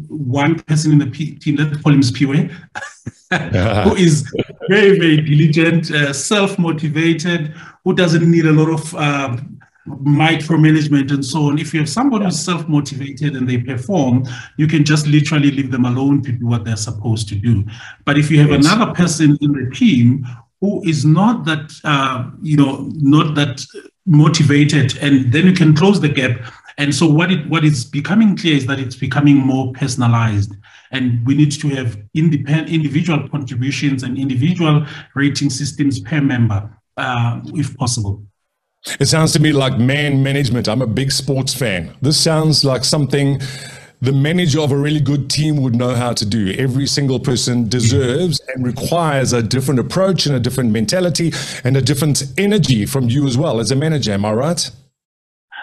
one 0.10 0.60
person 0.64 0.92
in 0.92 0.98
the 0.98 1.10
team, 1.10 1.56
let's 1.56 1.82
call 1.82 1.94
him 1.94 2.02
Siphiwe, 2.02 2.52
who 3.86 3.96
is 3.96 4.30
very, 4.70 4.98
very 5.00 5.18
diligent, 5.18 5.92
uh, 5.92 6.14
self 6.14 6.58
motivated, 6.58 7.42
who 7.84 7.94
doesn't 7.94 8.30
need 8.30 8.46
a 8.46 8.52
lot 8.52 8.70
of 8.78 8.96
um, 8.96 9.60
micromanagement 9.88 11.12
and 11.12 11.26
so 11.26 11.44
on. 11.48 11.60
If 11.60 11.74
you 11.74 11.80
have 11.80 11.90
somebody 11.90 12.26
who's 12.26 12.40
self-motivated 12.40 13.36
and 13.36 13.50
they 13.50 13.58
perform, 13.58 14.26
you 14.58 14.68
can 14.68 14.84
just 14.84 15.08
literally 15.08 15.52
leave 15.52 15.72
them 15.72 15.86
alone 15.86 16.22
to 16.24 16.32
do 16.32 16.46
what 16.46 16.64
they're 16.66 16.76
supposed 16.90 17.28
to 17.30 17.36
do. 17.36 17.66
But 18.06 18.18
if 18.18 18.30
you 18.30 18.40
have 18.40 18.52
yes. 18.52 18.66
another 18.66 18.94
person 18.94 19.38
in 19.42 19.52
the 19.54 19.72
team 19.76 20.26
who 20.62 20.84
is 20.84 21.06
not 21.06 21.46
that, 21.46 21.72
uh, 21.84 22.30
you 22.42 22.58
know, 22.58 22.90
not 22.96 23.36
that 23.36 23.66
motivated, 24.06 24.98
and 24.98 25.32
then 25.32 25.46
you 25.46 25.54
can 25.54 25.76
close 25.76 26.00
the 26.00 26.10
gap 26.10 26.40
And 26.80 26.96
so 26.96 27.06
what 27.06 27.30
it 27.30 27.46
what 27.50 27.66
is 27.66 27.84
becoming 27.84 28.38
clear 28.38 28.56
is 28.56 28.66
that 28.68 28.80
it's 28.80 28.96
becoming 28.96 29.36
more 29.36 29.74
personalized, 29.74 30.56
and 30.92 31.26
we 31.26 31.36
need 31.36 31.52
to 31.52 31.70
have 31.70 31.98
independent 32.14 32.70
individual 32.70 33.28
contributions 33.30 34.04
and 34.04 34.18
individual 34.18 34.86
rating 35.16 35.50
systems 35.50 36.00
per 36.00 36.22
member, 36.22 36.70
uh, 36.98 37.42
if 37.54 37.76
possible. 37.78 38.24
It 39.00 39.08
sounds 39.08 39.34
to 39.34 39.40
me 39.42 39.52
like 39.52 39.78
man 39.78 40.24
management. 40.24 40.70
I'm 40.70 40.82
a 40.82 40.88
big 40.88 41.12
sports 41.12 41.54
fan. 41.54 41.96
This 42.02 42.20
sounds 42.20 42.64
like 42.64 42.84
something 42.86 43.42
the 44.02 44.14
manager 44.14 44.62
of 44.62 44.72
a 44.72 44.78
really 44.78 45.02
good 45.02 45.30
team 45.30 45.62
would 45.62 45.76
know 45.76 45.94
how 45.94 46.14
to 46.14 46.26
do. 46.26 46.54
Every 46.58 46.88
single 46.88 47.20
person 47.20 47.68
deserves 47.68 48.40
and 48.48 48.66
requires 48.66 49.34
a 49.34 49.44
different 49.44 49.82
approach 49.82 50.26
and 50.26 50.36
a 50.36 50.40
different 50.40 50.72
mentality 50.72 51.34
and 51.66 51.76
a 51.76 51.82
different 51.82 52.24
energy 52.38 52.86
from 52.86 53.10
you 53.10 53.28
as 53.28 53.38
well 53.38 53.60
as 53.60 53.72
a 53.72 53.76
manager. 53.76 54.14
Am 54.14 54.24
I 54.24 54.32
right? 54.32 54.72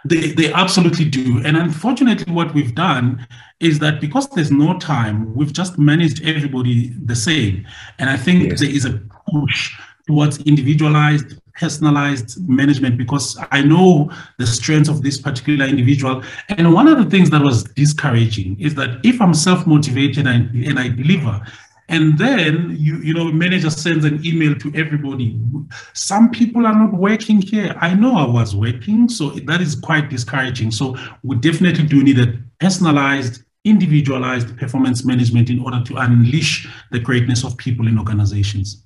They, 0.04 0.32
they 0.32 0.52
absolutely 0.52 1.06
do. 1.06 1.42
And 1.44 1.56
unfortunately, 1.56 2.32
what 2.32 2.54
we've 2.54 2.74
done 2.74 3.26
is 3.60 3.78
that 3.80 4.00
because 4.00 4.28
there's 4.30 4.50
no 4.50 4.78
time, 4.78 5.34
we've 5.34 5.52
just 5.52 5.78
managed 5.78 6.24
everybody 6.24 6.90
the 7.04 7.16
same. 7.16 7.66
And 7.98 8.10
I 8.10 8.16
think 8.16 8.50
yes. 8.50 8.60
there 8.60 8.70
is 8.70 8.84
a 8.84 9.00
push 9.30 9.76
towards 10.06 10.38
individualized 10.42 11.40
personalized 11.58 12.48
management 12.48 12.98
because 12.98 13.38
I 13.50 13.62
know 13.62 14.10
the 14.38 14.46
strengths 14.46 14.88
of 14.88 15.02
this 15.02 15.20
particular 15.20 15.64
individual. 15.66 16.22
And 16.50 16.72
one 16.72 16.86
of 16.86 16.98
the 16.98 17.08
things 17.10 17.30
that 17.30 17.42
was 17.42 17.64
discouraging 17.64 18.60
is 18.60 18.74
that 18.74 19.00
if 19.04 19.20
I'm 19.20 19.34
self-motivated 19.34 20.26
and, 20.26 20.50
and 20.64 20.78
I 20.78 20.88
deliver, 20.88 21.40
and 21.88 22.18
then 22.18 22.74
you 22.78 22.96
you 22.98 23.14
know 23.14 23.30
manager 23.30 23.70
sends 23.70 24.04
an 24.04 24.24
email 24.24 24.54
to 24.54 24.72
everybody 24.74 25.38
some 25.92 26.30
people 26.30 26.66
are 26.66 26.74
not 26.74 26.92
working 26.92 27.40
here 27.40 27.74
i 27.80 27.94
know 27.94 28.16
i 28.16 28.26
was 28.26 28.54
working 28.54 29.08
so 29.08 29.30
that 29.30 29.60
is 29.60 29.74
quite 29.74 30.08
discouraging 30.10 30.70
so 30.70 30.96
we 31.22 31.36
definitely 31.36 31.84
do 31.84 32.02
need 32.02 32.18
a 32.18 32.38
personalized 32.58 33.42
individualized 33.64 34.56
performance 34.58 35.04
management 35.04 35.50
in 35.50 35.60
order 35.60 35.82
to 35.84 35.96
unleash 35.96 36.68
the 36.92 37.00
greatness 37.00 37.44
of 37.44 37.56
people 37.56 37.88
in 37.88 37.98
organizations 37.98 38.82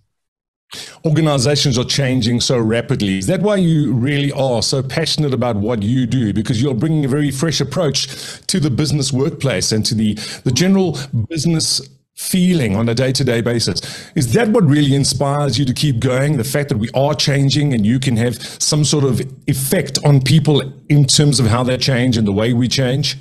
organizations 1.04 1.78
are 1.78 1.84
changing 1.84 2.40
so 2.40 2.58
rapidly. 2.58 3.18
Is 3.18 3.26
that 3.26 3.40
why 3.40 3.56
you 3.56 3.92
really 3.92 4.30
are 4.32 4.62
so 4.62 4.82
passionate 4.82 5.34
about 5.34 5.56
what 5.56 5.82
you 5.82 6.06
do? 6.06 6.32
Because 6.32 6.62
you're 6.62 6.74
bringing 6.74 7.04
a 7.04 7.08
very 7.08 7.30
fresh 7.30 7.60
approach 7.60 8.06
to 8.46 8.60
the 8.60 8.70
business 8.70 9.12
workplace 9.12 9.72
and 9.72 9.84
to 9.86 9.94
the, 9.94 10.14
the 10.44 10.52
general 10.52 10.96
business 11.28 11.80
feeling 12.20 12.76
on 12.76 12.86
a 12.86 12.94
day-to-day 12.94 13.40
basis 13.40 13.80
is 14.14 14.34
that 14.34 14.46
what 14.48 14.62
really 14.64 14.94
inspires 14.94 15.58
you 15.58 15.64
to 15.64 15.72
keep 15.72 15.98
going 15.98 16.36
the 16.36 16.44
fact 16.44 16.68
that 16.68 16.76
we 16.76 16.90
are 16.90 17.14
changing 17.14 17.72
and 17.72 17.86
you 17.86 17.98
can 17.98 18.14
have 18.14 18.34
some 18.62 18.84
sort 18.84 19.04
of 19.04 19.22
effect 19.46 19.98
on 20.04 20.20
people 20.20 20.60
in 20.90 21.06
terms 21.06 21.40
of 21.40 21.46
how 21.46 21.62
they 21.62 21.78
change 21.78 22.18
and 22.18 22.26
the 22.26 22.32
way 22.32 22.52
we 22.52 22.68
change 22.68 23.16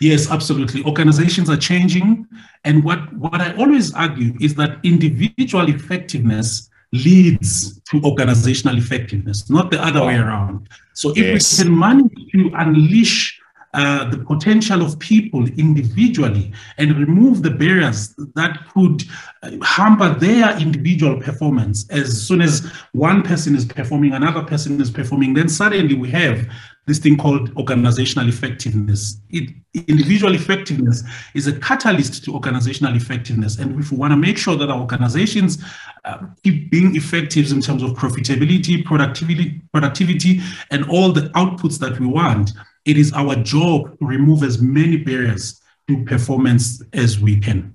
Yes, 0.00 0.30
absolutely. 0.30 0.84
Organizations 0.84 1.50
are 1.50 1.56
changing. 1.56 2.26
And 2.64 2.84
what, 2.84 3.12
what 3.14 3.40
I 3.40 3.54
always 3.56 3.92
argue 3.92 4.34
is 4.40 4.54
that 4.54 4.78
individual 4.82 5.68
effectiveness 5.68 6.70
leads 6.92 7.80
to 7.90 8.00
organizational 8.02 8.78
effectiveness, 8.78 9.50
not 9.50 9.70
the 9.70 9.84
other 9.84 10.04
way 10.04 10.16
around. 10.16 10.68
So 10.94 11.10
if 11.10 11.18
yes. 11.18 11.58
we 11.58 11.64
can 11.64 11.78
manage 11.78 12.12
to 12.32 12.50
unleash 12.56 13.33
uh, 13.74 14.08
the 14.08 14.18
potential 14.18 14.82
of 14.82 14.98
people 15.00 15.46
individually 15.58 16.52
and 16.78 16.96
remove 16.96 17.42
the 17.42 17.50
barriers 17.50 18.14
that 18.34 18.56
could 18.72 19.02
uh, 19.42 19.50
hamper 19.62 20.14
their 20.14 20.56
individual 20.58 21.20
performance. 21.20 21.84
As 21.90 22.22
soon 22.22 22.40
as 22.40 22.70
one 22.92 23.22
person 23.22 23.56
is 23.56 23.64
performing, 23.64 24.12
another 24.12 24.44
person 24.44 24.80
is 24.80 24.90
performing, 24.90 25.34
then 25.34 25.48
suddenly 25.48 25.94
we 25.94 26.08
have 26.10 26.48
this 26.86 26.98
thing 26.98 27.16
called 27.16 27.50
organizational 27.56 28.28
effectiveness. 28.28 29.20
It, 29.30 29.50
individual 29.88 30.34
effectiveness 30.34 31.02
is 31.34 31.46
a 31.46 31.58
catalyst 31.58 32.24
to 32.24 32.34
organizational 32.34 32.94
effectiveness. 32.94 33.58
And 33.58 33.80
if 33.80 33.90
we 33.90 33.96
want 33.96 34.12
to 34.12 34.16
make 34.16 34.38
sure 34.38 34.56
that 34.56 34.70
our 34.70 34.78
organizations 34.78 35.58
uh, 36.04 36.18
keep 36.44 36.70
being 36.70 36.94
effective 36.94 37.50
in 37.50 37.60
terms 37.60 37.82
of 37.82 37.90
profitability, 37.92 38.84
productivity, 38.84 39.62
productivity, 39.72 40.40
and 40.70 40.88
all 40.88 41.10
the 41.10 41.22
outputs 41.30 41.78
that 41.80 41.98
we 41.98 42.06
want, 42.06 42.52
it 42.84 42.96
is 42.96 43.12
our 43.12 43.34
job 43.36 43.98
to 43.98 44.06
remove 44.06 44.42
as 44.42 44.60
many 44.60 44.96
barriers 44.96 45.60
to 45.88 46.04
performance 46.04 46.82
as 46.92 47.18
we 47.18 47.38
can. 47.38 47.73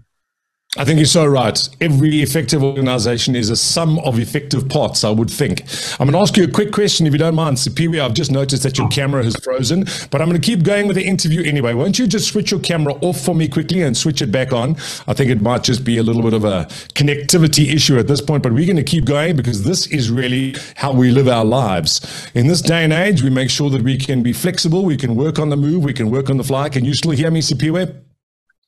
I 0.80 0.86
think 0.86 0.98
you're 0.98 1.08
so 1.08 1.26
right. 1.26 1.70
Every 1.82 2.22
effective 2.22 2.64
organization 2.64 3.36
is 3.36 3.50
a 3.50 3.58
sum 3.58 4.00
of 4.00 4.18
effective 4.18 4.70
parts, 4.70 5.04
I 5.04 5.10
would 5.10 5.30
think. 5.30 5.64
I'm 6.00 6.10
going 6.10 6.14
to 6.14 6.20
ask 6.20 6.38
you 6.38 6.46
a 6.46 6.50
quick 6.50 6.72
question, 6.72 7.06
if 7.06 7.12
you 7.12 7.20
don't 7.20 7.36
mind. 7.36 7.58
Siphiwe, 7.58 8.00
I've 8.00 8.14
just 8.14 8.32
noticed 8.32 8.64
that 8.64 8.78
your 8.78 8.88
camera 8.88 9.22
has 9.22 9.36
frozen, 9.44 9.84
but 10.10 10.22
I'm 10.22 10.30
going 10.30 10.40
to 10.40 10.46
keep 10.46 10.64
going 10.64 10.88
with 10.88 10.96
the 10.96 11.04
interview 11.04 11.44
anyway. 11.44 11.74
Won't 11.74 12.00
you 12.00 12.08
just 12.08 12.30
switch 12.30 12.52
your 12.52 12.62
camera 12.62 12.94
off 13.02 13.20
for 13.20 13.36
me 13.36 13.50
quickly 13.50 13.82
and 13.82 13.98
switch 13.98 14.22
it 14.22 14.32
back 14.32 14.54
on? 14.54 14.78
I 15.06 15.14
think 15.14 15.30
it 15.30 15.42
might 15.42 15.64
just 15.64 15.84
be 15.84 15.98
a 15.98 16.04
little 16.04 16.24
bit 16.24 16.34
of 16.34 16.46
a 16.46 16.64
connectivity 16.96 17.74
issue 17.74 18.00
at 18.00 18.08
this 18.08 18.22
point, 18.22 18.44
but 18.44 18.54
we're 18.54 18.66
going 18.66 18.78
to 18.78 18.84
keep 18.84 19.04
going 19.04 19.36
because 19.36 19.66
this 19.66 19.86
is 19.88 20.10
really 20.10 20.56
how 20.78 20.94
we 20.94 21.12
live 21.12 21.28
our 21.28 21.44
lives. 21.44 22.30
In 22.34 22.48
this 22.48 22.62
day 22.62 22.86
and 22.86 22.94
age, 22.94 23.22
we 23.22 23.30
make 23.30 23.50
sure 23.50 23.70
that 23.70 23.82
we 23.82 23.98
can 23.98 24.24
be 24.24 24.32
flexible, 24.32 24.86
we 24.86 24.96
can 24.96 25.18
work 25.18 25.40
on 25.40 25.50
the 25.50 25.58
move, 25.58 25.84
we 25.84 25.94
can 25.94 26.10
work 26.10 26.30
on 26.30 26.38
the 26.38 26.44
fly. 26.46 26.70
Can 26.70 26.86
you 26.86 26.94
still 26.94 27.12
hear 27.12 27.32
me, 27.32 27.42
Siphiwe? 27.42 28.09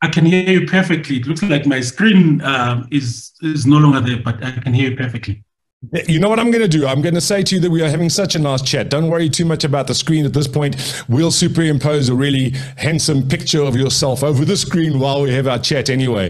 I 0.02 0.08
can 0.08 0.26
hear 0.26 0.50
you 0.50 0.66
perfectly. 0.66 1.18
It 1.18 1.28
looks 1.28 1.44
like 1.44 1.66
my 1.66 1.82
screen 1.82 2.42
uh, 2.42 2.86
is 2.92 3.34
is 3.42 3.66
no 3.66 3.78
longer 3.78 4.02
there, 4.02 4.22
but 4.24 4.44
I 4.44 4.52
can 4.52 4.74
hear 4.74 4.90
you 4.92 4.98
perfectly. 4.98 5.44
You 6.08 6.20
know 6.20 6.30
what 6.30 6.40
I'm 6.40 6.52
going 6.52 6.62
to 6.62 6.68
do? 6.68 6.86
I'm 6.86 7.02
going 7.02 7.16
to 7.16 7.22
say 7.22 7.42
to 7.42 7.56
you 7.56 7.62
that 7.62 7.72
we 7.72 7.82
are 7.82 7.90
having 7.90 8.10
such 8.10 8.36
a 8.36 8.40
nice 8.40 8.62
chat. 8.62 8.90
Don't 8.90 9.10
worry 9.10 9.30
too 9.30 9.46
much 9.46 9.64
about 9.64 9.88
the 9.88 9.96
screen 9.96 10.26
at 10.28 10.34
this 10.34 10.48
point. 10.48 11.04
We'll 11.10 11.32
superimpose 11.32 12.08
a 12.08 12.14
really 12.14 12.52
handsome 12.78 13.28
picture 13.28 13.64
of 13.64 13.76
yourself 13.76 14.24
over 14.24 14.46
the 14.46 14.58
screen 14.58 15.00
while 15.00 15.24
we 15.24 15.32
have 15.32 15.48
our 15.48 15.58
chat 15.58 15.90
anyway. 15.90 16.30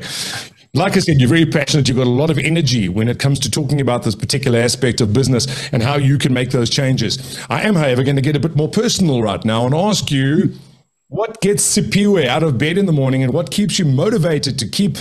Like 0.74 0.96
I 0.96 1.00
said, 1.00 1.20
you're 1.20 1.28
very 1.28 1.46
passionate. 1.46 1.90
You've 1.90 1.98
got 1.98 2.08
a 2.08 2.10
lot 2.10 2.30
of 2.30 2.38
energy 2.38 2.88
when 2.88 3.10
it 3.10 3.20
comes 3.20 3.40
to 3.40 3.52
talking 3.52 3.82
about 3.82 4.04
this 4.04 4.16
particular 4.16 4.58
aspect 4.58 5.02
of 5.02 5.12
business 5.12 5.70
and 5.74 5.84
how 5.84 5.96
you 5.96 6.18
can 6.18 6.34
make 6.34 6.52
those 6.52 6.70
changes. 6.70 7.38
I 7.50 7.64
am, 7.64 7.76
however, 7.76 8.06
going 8.06 8.16
to 8.16 8.22
get 8.22 8.38
a 8.38 8.40
bit 8.40 8.56
more 8.56 8.70
personal 8.70 9.22
right 9.22 9.44
now 9.44 9.66
and 9.66 9.76
ask 9.76 10.10
you 10.12 10.54
what 11.12 11.41
gets 11.41 11.78
Siphiwe 11.78 12.26
out 12.26 12.41
of 12.41 12.58
bed 12.58 12.78
in 12.78 12.86
the 12.86 12.93
morning 12.93 13.21
and 13.21 13.34
what 13.34 13.52
keeps 13.52 13.78
you 13.78 13.84
motivated 13.84 14.58
to 14.58 14.67
keep 14.67 14.95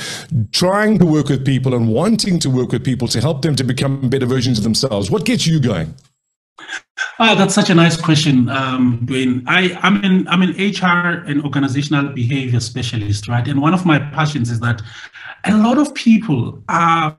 trying 0.51 0.99
to 0.99 1.07
work 1.07 1.29
with 1.29 1.47
people 1.47 1.73
and 1.73 1.89
wanting 1.89 2.41
to 2.41 2.51
work 2.51 2.73
with 2.73 2.85
people 2.85 3.07
to 3.07 3.21
help 3.21 3.43
them 3.43 3.55
to 3.55 3.63
become 3.63 4.11
better 4.11 4.27
versions 4.27 4.59
of 4.59 4.65
themselves? 4.65 5.09
What 5.09 5.25
gets 5.25 5.47
you 5.47 5.61
going? 5.61 5.95
Oh, 7.21 7.37
that's 7.37 7.55
such 7.55 7.71
a 7.71 7.77
nice 7.77 7.97
question, 7.97 8.49
um, 8.49 9.07
Dwayne. 9.07 9.45
I, 9.47 9.79
I'm 9.83 10.27
I'm 10.29 10.43
an 10.43 10.51
HR 10.51 11.25
and 11.29 11.45
organizational 11.45 12.13
behavior 12.13 12.59
specialist, 12.59 13.29
right? 13.29 13.47
And 13.47 13.63
one 13.63 13.73
of 13.73 13.87
my 13.87 14.01
passions 14.01 14.51
is 14.51 14.59
that 14.61 14.83
a 15.45 15.57
lot 15.57 15.79
of 15.79 15.95
people 15.95 16.61
are 16.69 17.17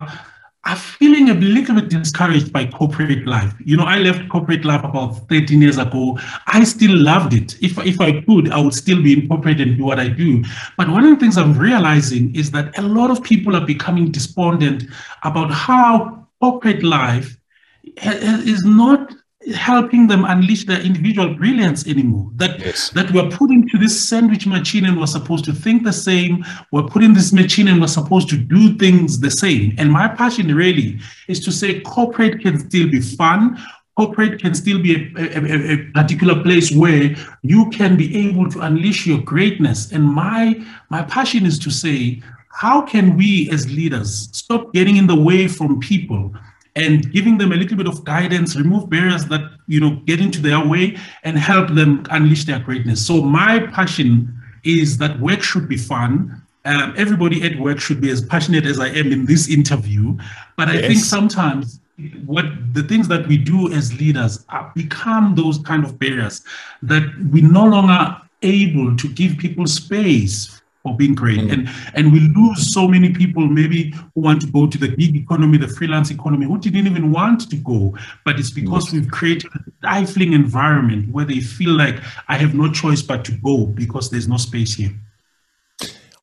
are 0.65 0.75
feeling 0.75 1.29
a 1.29 1.33
little 1.33 1.75
bit 1.75 1.89
discouraged 1.89 2.53
by 2.53 2.67
corporate 2.67 3.25
life. 3.25 3.53
You 3.65 3.77
know, 3.77 3.83
I 3.83 3.97
left 3.97 4.29
corporate 4.29 4.63
life 4.63 4.83
about 4.83 5.27
13 5.27 5.59
years 5.59 5.79
ago. 5.79 6.19
I 6.45 6.63
still 6.65 6.95
loved 6.95 7.33
it. 7.33 7.61
If, 7.63 7.79
if 7.79 7.99
I 7.99 8.21
could, 8.21 8.51
I 8.51 8.61
would 8.61 8.75
still 8.75 9.01
be 9.01 9.13
in 9.13 9.27
corporate 9.27 9.59
and 9.59 9.77
do 9.77 9.85
what 9.85 9.99
I 9.99 10.09
do. 10.09 10.43
But 10.77 10.89
one 10.89 11.03
of 11.03 11.09
the 11.09 11.19
things 11.19 11.37
I'm 11.37 11.57
realizing 11.57 12.35
is 12.35 12.51
that 12.51 12.77
a 12.77 12.83
lot 12.83 13.09
of 13.09 13.23
people 13.23 13.55
are 13.55 13.65
becoming 13.65 14.11
despondent 14.11 14.83
about 15.23 15.51
how 15.51 16.27
corporate 16.39 16.83
life 16.83 17.37
is 17.83 18.63
not 18.63 19.15
helping 19.55 20.07
them 20.07 20.25
unleash 20.25 20.65
their 20.65 20.81
individual 20.81 21.33
brilliance 21.33 21.87
anymore. 21.87 22.29
That 22.35 22.59
yes. 22.59 22.89
that 22.91 23.11
we're 23.11 23.29
put 23.29 23.51
into 23.51 23.77
this 23.77 23.99
sandwich 24.09 24.47
machine 24.47 24.85
and 24.85 24.99
we're 24.99 25.07
supposed 25.07 25.45
to 25.45 25.53
think 25.53 25.83
the 25.83 25.93
same. 25.93 26.43
We're 26.71 26.87
put 26.87 27.03
in 27.03 27.13
this 27.13 27.31
machine 27.33 27.67
and 27.67 27.79
we're 27.79 27.87
supposed 27.87 28.29
to 28.29 28.37
do 28.37 28.75
things 28.77 29.19
the 29.19 29.31
same. 29.31 29.75
And 29.77 29.91
my 29.91 30.07
passion 30.07 30.53
really 30.53 30.99
is 31.27 31.39
to 31.45 31.51
say 31.51 31.81
corporate 31.81 32.41
can 32.41 32.59
still 32.59 32.89
be 32.89 33.01
fun. 33.01 33.57
Corporate 33.97 34.41
can 34.41 34.55
still 34.55 34.81
be 34.81 35.11
a, 35.17 35.37
a, 35.37 35.73
a 35.73 35.91
particular 35.91 36.41
place 36.41 36.71
where 36.71 37.15
you 37.43 37.69
can 37.71 37.97
be 37.97 38.27
able 38.27 38.49
to 38.51 38.61
unleash 38.61 39.05
your 39.05 39.19
greatness. 39.19 39.91
And 39.91 40.03
my 40.03 40.63
my 40.89 41.01
passion 41.03 41.45
is 41.45 41.59
to 41.59 41.69
say, 41.69 42.21
how 42.51 42.81
can 42.81 43.17
we 43.17 43.49
as 43.51 43.69
leaders 43.71 44.29
stop 44.31 44.73
getting 44.73 44.97
in 44.97 45.07
the 45.07 45.15
way 45.15 45.47
from 45.47 45.79
people? 45.79 46.33
And 46.75 47.11
giving 47.11 47.37
them 47.37 47.51
a 47.51 47.55
little 47.55 47.77
bit 47.77 47.87
of 47.87 48.03
guidance, 48.03 48.55
remove 48.55 48.89
barriers 48.89 49.25
that 49.25 49.41
you 49.67 49.79
know 49.79 49.95
get 50.05 50.19
into 50.19 50.41
their 50.41 50.65
way, 50.65 50.97
and 51.23 51.37
help 51.37 51.69
them 51.69 52.05
unleash 52.09 52.45
their 52.45 52.59
greatness. 52.59 53.05
So 53.05 53.21
my 53.21 53.59
passion 53.67 54.33
is 54.63 54.97
that 54.99 55.19
work 55.19 55.41
should 55.41 55.67
be 55.67 55.77
fun. 55.77 56.41
Um, 56.63 56.93
everybody 56.95 57.43
at 57.43 57.59
work 57.59 57.79
should 57.79 57.99
be 57.99 58.11
as 58.11 58.21
passionate 58.23 58.65
as 58.65 58.79
I 58.79 58.89
am 58.89 59.11
in 59.11 59.25
this 59.25 59.49
interview. 59.49 60.15
But 60.57 60.69
I 60.69 60.73
yes. 60.73 60.87
think 60.87 60.99
sometimes 60.99 61.79
what 62.25 62.45
the 62.73 62.83
things 62.83 63.07
that 63.07 63.27
we 63.27 63.37
do 63.37 63.71
as 63.73 63.97
leaders 63.99 64.45
are, 64.49 64.71
become 64.75 65.35
those 65.35 65.57
kind 65.59 65.83
of 65.83 65.99
barriers 65.99 66.43
that 66.83 67.03
we 67.31 67.41
no 67.41 67.65
longer 67.65 68.17
able 68.43 68.95
to 68.95 69.07
give 69.07 69.37
people 69.37 69.67
space 69.67 70.60
or 70.83 70.95
being 70.95 71.13
great. 71.13 71.39
Mm. 71.39 71.51
And 71.51 71.69
and 71.93 72.11
we 72.11 72.19
lose 72.19 72.73
so 72.73 72.87
many 72.87 73.13
people 73.13 73.47
maybe 73.47 73.91
who 74.13 74.21
want 74.21 74.41
to 74.41 74.47
go 74.47 74.67
to 74.67 74.77
the 74.77 74.87
gig 74.87 75.15
economy, 75.15 75.57
the 75.57 75.67
freelance 75.67 76.11
economy, 76.11 76.45
who 76.45 76.57
didn't 76.59 76.87
even 76.87 77.11
want 77.11 77.49
to 77.49 77.55
go. 77.57 77.95
But 78.25 78.39
it's 78.39 78.51
because 78.51 78.91
we've 78.91 79.09
created 79.09 79.51
a 79.55 79.59
stifling 79.79 80.33
environment 80.33 81.11
where 81.13 81.25
they 81.25 81.39
feel 81.39 81.71
like 81.71 81.95
I 82.27 82.37
have 82.37 82.53
no 82.53 82.71
choice 82.71 83.01
but 83.01 83.25
to 83.25 83.31
go 83.43 83.65
because 83.65 84.09
there's 84.09 84.27
no 84.27 84.37
space 84.37 84.73
here. 84.75 84.93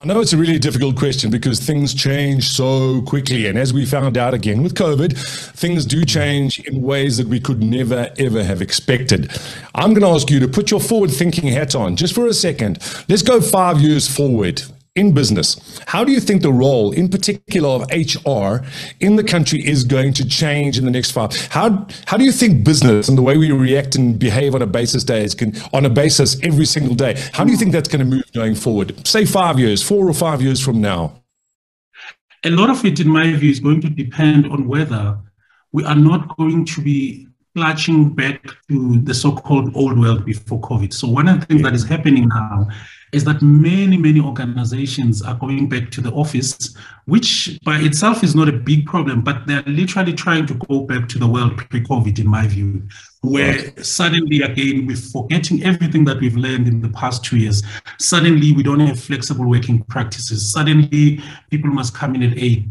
I 0.00 0.06
know 0.06 0.20
it's 0.20 0.32
a 0.32 0.36
really 0.36 0.60
difficult 0.60 0.94
question 0.94 1.28
because 1.28 1.58
things 1.58 1.92
change 1.92 2.50
so 2.50 3.02
quickly. 3.02 3.48
And 3.48 3.58
as 3.58 3.72
we 3.72 3.84
found 3.84 4.16
out 4.16 4.32
again 4.32 4.62
with 4.62 4.74
COVID, 4.74 5.18
things 5.56 5.84
do 5.84 6.04
change 6.04 6.60
in 6.60 6.82
ways 6.82 7.16
that 7.16 7.26
we 7.26 7.40
could 7.40 7.60
never, 7.60 8.08
ever 8.16 8.44
have 8.44 8.62
expected. 8.62 9.32
I'm 9.74 9.94
going 9.94 10.02
to 10.02 10.06
ask 10.10 10.30
you 10.30 10.38
to 10.38 10.46
put 10.46 10.70
your 10.70 10.78
forward 10.78 11.10
thinking 11.10 11.48
hat 11.48 11.74
on 11.74 11.96
just 11.96 12.14
for 12.14 12.28
a 12.28 12.32
second. 12.32 12.78
Let's 13.08 13.22
go 13.22 13.40
five 13.40 13.80
years 13.80 14.06
forward 14.06 14.62
in 14.98 15.12
business. 15.12 15.80
How 15.86 16.04
do 16.04 16.12
you 16.12 16.20
think 16.20 16.42
the 16.42 16.52
role, 16.52 16.90
in 16.92 17.08
particular 17.08 17.68
of 17.68 17.82
HR, 17.90 18.66
in 19.00 19.16
the 19.16 19.24
country 19.24 19.66
is 19.66 19.84
going 19.84 20.12
to 20.14 20.28
change 20.28 20.76
in 20.76 20.84
the 20.84 20.90
next 20.90 21.12
five? 21.12 21.34
How 21.50 21.86
how 22.06 22.16
do 22.16 22.24
you 22.24 22.32
think 22.32 22.64
business 22.64 23.08
and 23.08 23.16
the 23.16 23.22
way 23.22 23.36
we 23.36 23.50
react 23.52 23.94
and 23.94 24.18
behave 24.18 24.54
on 24.54 24.62
a 24.62 24.66
basis 24.66 25.04
days 25.04 25.34
can 25.34 25.54
on 25.72 25.86
a 25.86 25.90
basis 25.90 26.36
every 26.42 26.66
single 26.66 26.94
day? 26.94 27.14
How 27.32 27.44
do 27.44 27.52
you 27.52 27.56
think 27.56 27.72
that's 27.72 27.88
going 27.88 28.00
to 28.00 28.16
move 28.16 28.30
going 28.32 28.54
forward? 28.54 29.06
Say 29.06 29.24
five 29.24 29.58
years, 29.58 29.82
four 29.82 30.08
or 30.08 30.14
five 30.14 30.42
years 30.42 30.60
from 30.60 30.80
now. 30.80 31.22
A 32.44 32.50
lot 32.50 32.70
of 32.70 32.84
it, 32.84 33.00
in 33.00 33.08
my 33.08 33.32
view, 33.34 33.50
is 33.50 33.60
going 33.60 33.80
to 33.80 33.90
depend 33.90 34.46
on 34.46 34.68
whether 34.68 35.18
we 35.72 35.84
are 35.84 35.96
not 35.96 36.36
going 36.36 36.64
to 36.64 36.80
be 36.80 37.27
clutching 37.54 38.10
back 38.14 38.42
to 38.68 39.00
the 39.00 39.14
so-called 39.14 39.74
old 39.74 39.98
world 39.98 40.24
before 40.24 40.60
COVID. 40.60 40.92
So 40.92 41.08
one 41.08 41.28
of 41.28 41.40
the 41.40 41.46
things 41.46 41.62
that 41.62 41.74
is 41.74 41.84
happening 41.84 42.28
now 42.28 42.68
is 43.12 43.24
that 43.24 43.40
many, 43.40 43.96
many 43.96 44.20
organizations 44.20 45.22
are 45.22 45.34
going 45.34 45.68
back 45.68 45.90
to 45.90 46.00
the 46.00 46.12
office, 46.12 46.76
which 47.06 47.58
by 47.64 47.78
itself 47.78 48.22
is 48.22 48.34
not 48.34 48.48
a 48.48 48.52
big 48.52 48.84
problem, 48.86 49.22
but 49.22 49.46
they're 49.46 49.62
literally 49.62 50.12
trying 50.12 50.46
to 50.46 50.54
go 50.68 50.80
back 50.80 51.08
to 51.08 51.18
the 51.18 51.26
world 51.26 51.56
pre-COVID, 51.56 52.18
in 52.18 52.28
my 52.28 52.46
view, 52.46 52.86
where 53.22 53.74
suddenly 53.82 54.42
again 54.42 54.86
we're 54.86 54.96
forgetting 54.96 55.64
everything 55.64 56.04
that 56.04 56.20
we've 56.20 56.36
learned 56.36 56.68
in 56.68 56.82
the 56.82 56.90
past 56.90 57.24
two 57.24 57.38
years. 57.38 57.62
Suddenly 57.98 58.52
we 58.52 58.62
don't 58.62 58.80
have 58.80 59.00
flexible 59.00 59.48
working 59.48 59.82
practices. 59.84 60.52
Suddenly 60.52 61.20
people 61.50 61.70
must 61.70 61.94
come 61.94 62.14
in 62.14 62.22
at 62.22 62.36
eight 62.36 62.66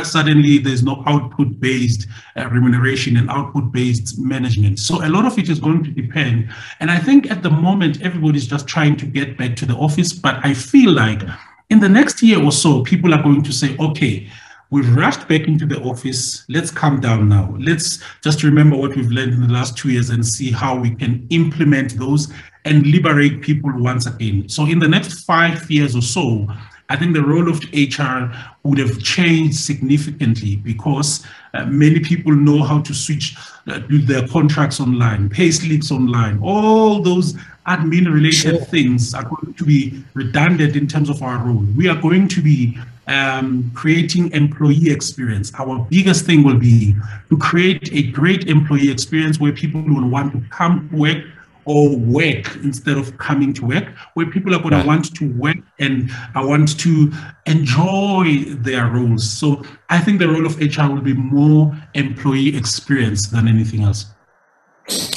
suddenly 0.00 0.58
there's 0.58 0.82
no 0.82 1.02
output 1.06 1.60
based 1.60 2.06
uh, 2.36 2.48
remuneration 2.48 3.16
and 3.16 3.28
output 3.28 3.70
based 3.72 4.18
management. 4.18 4.78
So 4.78 5.04
a 5.04 5.10
lot 5.10 5.26
of 5.26 5.38
it 5.38 5.48
is 5.48 5.60
going 5.60 5.84
to 5.84 5.90
depend. 5.90 6.50
And 6.80 6.90
I 6.90 6.98
think 6.98 7.30
at 7.30 7.42
the 7.42 7.50
moment, 7.50 8.00
everybody's 8.02 8.46
just 8.46 8.66
trying 8.66 8.96
to 8.96 9.06
get 9.06 9.36
back 9.36 9.56
to 9.56 9.66
the 9.66 9.74
office. 9.74 10.12
But 10.12 10.36
I 10.44 10.54
feel 10.54 10.92
like 10.92 11.22
in 11.70 11.80
the 11.80 11.88
next 11.88 12.22
year 12.22 12.42
or 12.42 12.52
so, 12.52 12.82
people 12.82 13.12
are 13.12 13.22
going 13.22 13.42
to 13.42 13.52
say, 13.52 13.76
okay, 13.78 14.28
we've 14.70 14.96
rushed 14.96 15.28
back 15.28 15.42
into 15.42 15.66
the 15.66 15.80
office. 15.82 16.44
Let's 16.48 16.70
calm 16.70 17.00
down 17.00 17.28
now. 17.28 17.54
Let's 17.60 18.02
just 18.22 18.42
remember 18.42 18.76
what 18.76 18.96
we've 18.96 19.10
learned 19.10 19.34
in 19.34 19.46
the 19.46 19.52
last 19.52 19.76
two 19.76 19.90
years 19.90 20.10
and 20.10 20.26
see 20.26 20.50
how 20.50 20.78
we 20.78 20.94
can 20.94 21.26
implement 21.30 21.98
those 21.98 22.32
and 22.64 22.86
liberate 22.86 23.42
people 23.42 23.70
once 23.76 24.06
again. 24.06 24.48
So 24.48 24.66
in 24.66 24.78
the 24.78 24.88
next 24.88 25.24
five 25.24 25.70
years 25.70 25.94
or 25.94 26.02
so, 26.02 26.48
I 26.92 26.96
think 26.96 27.14
the 27.14 27.22
role 27.22 27.48
of 27.48 27.58
HR 27.72 28.30
would 28.64 28.76
have 28.76 29.02
changed 29.02 29.56
significantly 29.56 30.56
because 30.56 31.24
uh, 31.54 31.64
many 31.64 32.00
people 32.00 32.32
know 32.32 32.62
how 32.62 32.82
to 32.82 32.92
switch 32.92 33.34
uh, 33.66 33.80
their 33.88 34.28
contracts 34.28 34.78
online, 34.78 35.30
pay 35.30 35.50
slips 35.50 35.90
online, 35.90 36.38
all 36.42 37.00
those 37.00 37.32
admin 37.66 38.12
related 38.12 38.56
sure. 38.56 38.64
things 38.66 39.14
are 39.14 39.24
going 39.24 39.54
to 39.54 39.64
be 39.64 40.04
redundant 40.12 40.76
in 40.76 40.86
terms 40.86 41.08
of 41.08 41.22
our 41.22 41.38
role. 41.38 41.64
We 41.74 41.88
are 41.88 41.98
going 41.98 42.28
to 42.28 42.42
be 42.42 42.78
um, 43.06 43.70
creating 43.74 44.30
employee 44.32 44.90
experience. 44.90 45.50
Our 45.58 45.78
biggest 45.88 46.26
thing 46.26 46.42
will 46.44 46.58
be 46.58 46.94
to 47.30 47.38
create 47.38 47.90
a 47.90 48.02
great 48.10 48.48
employee 48.48 48.90
experience 48.90 49.40
where 49.40 49.52
people 49.52 49.80
will 49.80 50.08
want 50.08 50.34
to 50.34 50.42
come 50.50 50.90
work 50.92 51.24
or 51.64 51.96
work 51.96 52.56
instead 52.56 52.96
of 52.98 53.16
coming 53.18 53.52
to 53.54 53.66
work, 53.66 53.88
where 54.14 54.26
people 54.26 54.54
are 54.54 54.58
going 54.58 54.72
right. 54.72 54.82
to 54.82 54.88
want 54.88 55.14
to 55.16 55.32
work 55.34 55.56
and 55.78 56.10
I 56.34 56.44
want 56.44 56.78
to 56.80 57.12
enjoy 57.46 58.44
their 58.48 58.88
roles. 58.88 59.30
So 59.30 59.62
I 59.88 59.98
think 59.98 60.18
the 60.18 60.28
role 60.28 60.46
of 60.46 60.58
HR 60.58 60.92
will 60.92 61.02
be 61.02 61.14
more 61.14 61.76
employee 61.94 62.56
experience 62.56 63.28
than 63.28 63.48
anything 63.48 63.82
else. 63.82 64.06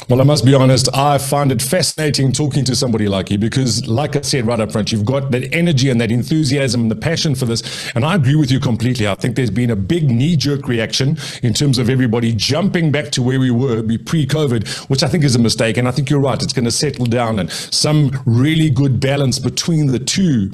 Well, 0.08 0.20
I 0.20 0.24
must 0.24 0.44
be 0.44 0.54
honest, 0.54 0.88
I 0.94 1.18
find 1.18 1.50
it 1.50 1.60
fascinating 1.60 2.30
talking 2.30 2.64
to 2.66 2.76
somebody 2.76 3.08
like 3.08 3.28
you 3.30 3.38
because, 3.38 3.88
like 3.88 4.14
I 4.14 4.20
said 4.20 4.46
right 4.46 4.60
up 4.60 4.70
front, 4.70 4.92
you've 4.92 5.04
got 5.04 5.32
that 5.32 5.52
energy 5.52 5.90
and 5.90 6.00
that 6.00 6.12
enthusiasm 6.12 6.82
and 6.82 6.90
the 6.90 6.96
passion 6.96 7.34
for 7.34 7.44
this. 7.44 7.90
And 7.94 8.04
I 8.04 8.14
agree 8.14 8.36
with 8.36 8.50
you 8.52 8.60
completely. 8.60 9.08
I 9.08 9.16
think 9.16 9.34
there's 9.34 9.50
been 9.50 9.70
a 9.70 9.76
big 9.76 10.08
knee 10.08 10.36
jerk 10.36 10.68
reaction 10.68 11.18
in 11.42 11.52
terms 11.54 11.78
of 11.78 11.90
everybody 11.90 12.32
jumping 12.32 12.92
back 12.92 13.10
to 13.12 13.22
where 13.22 13.40
we 13.40 13.50
were 13.50 13.82
pre 13.82 14.26
COVID, 14.26 14.88
which 14.88 15.02
I 15.02 15.08
think 15.08 15.24
is 15.24 15.34
a 15.34 15.40
mistake. 15.40 15.76
And 15.76 15.88
I 15.88 15.90
think 15.90 16.08
you're 16.08 16.20
right. 16.20 16.40
It's 16.40 16.52
going 16.52 16.66
to 16.66 16.70
settle 16.70 17.06
down 17.06 17.40
and 17.40 17.50
some 17.50 18.22
really 18.24 18.70
good 18.70 19.00
balance 19.00 19.40
between 19.40 19.88
the 19.88 19.98
two 19.98 20.52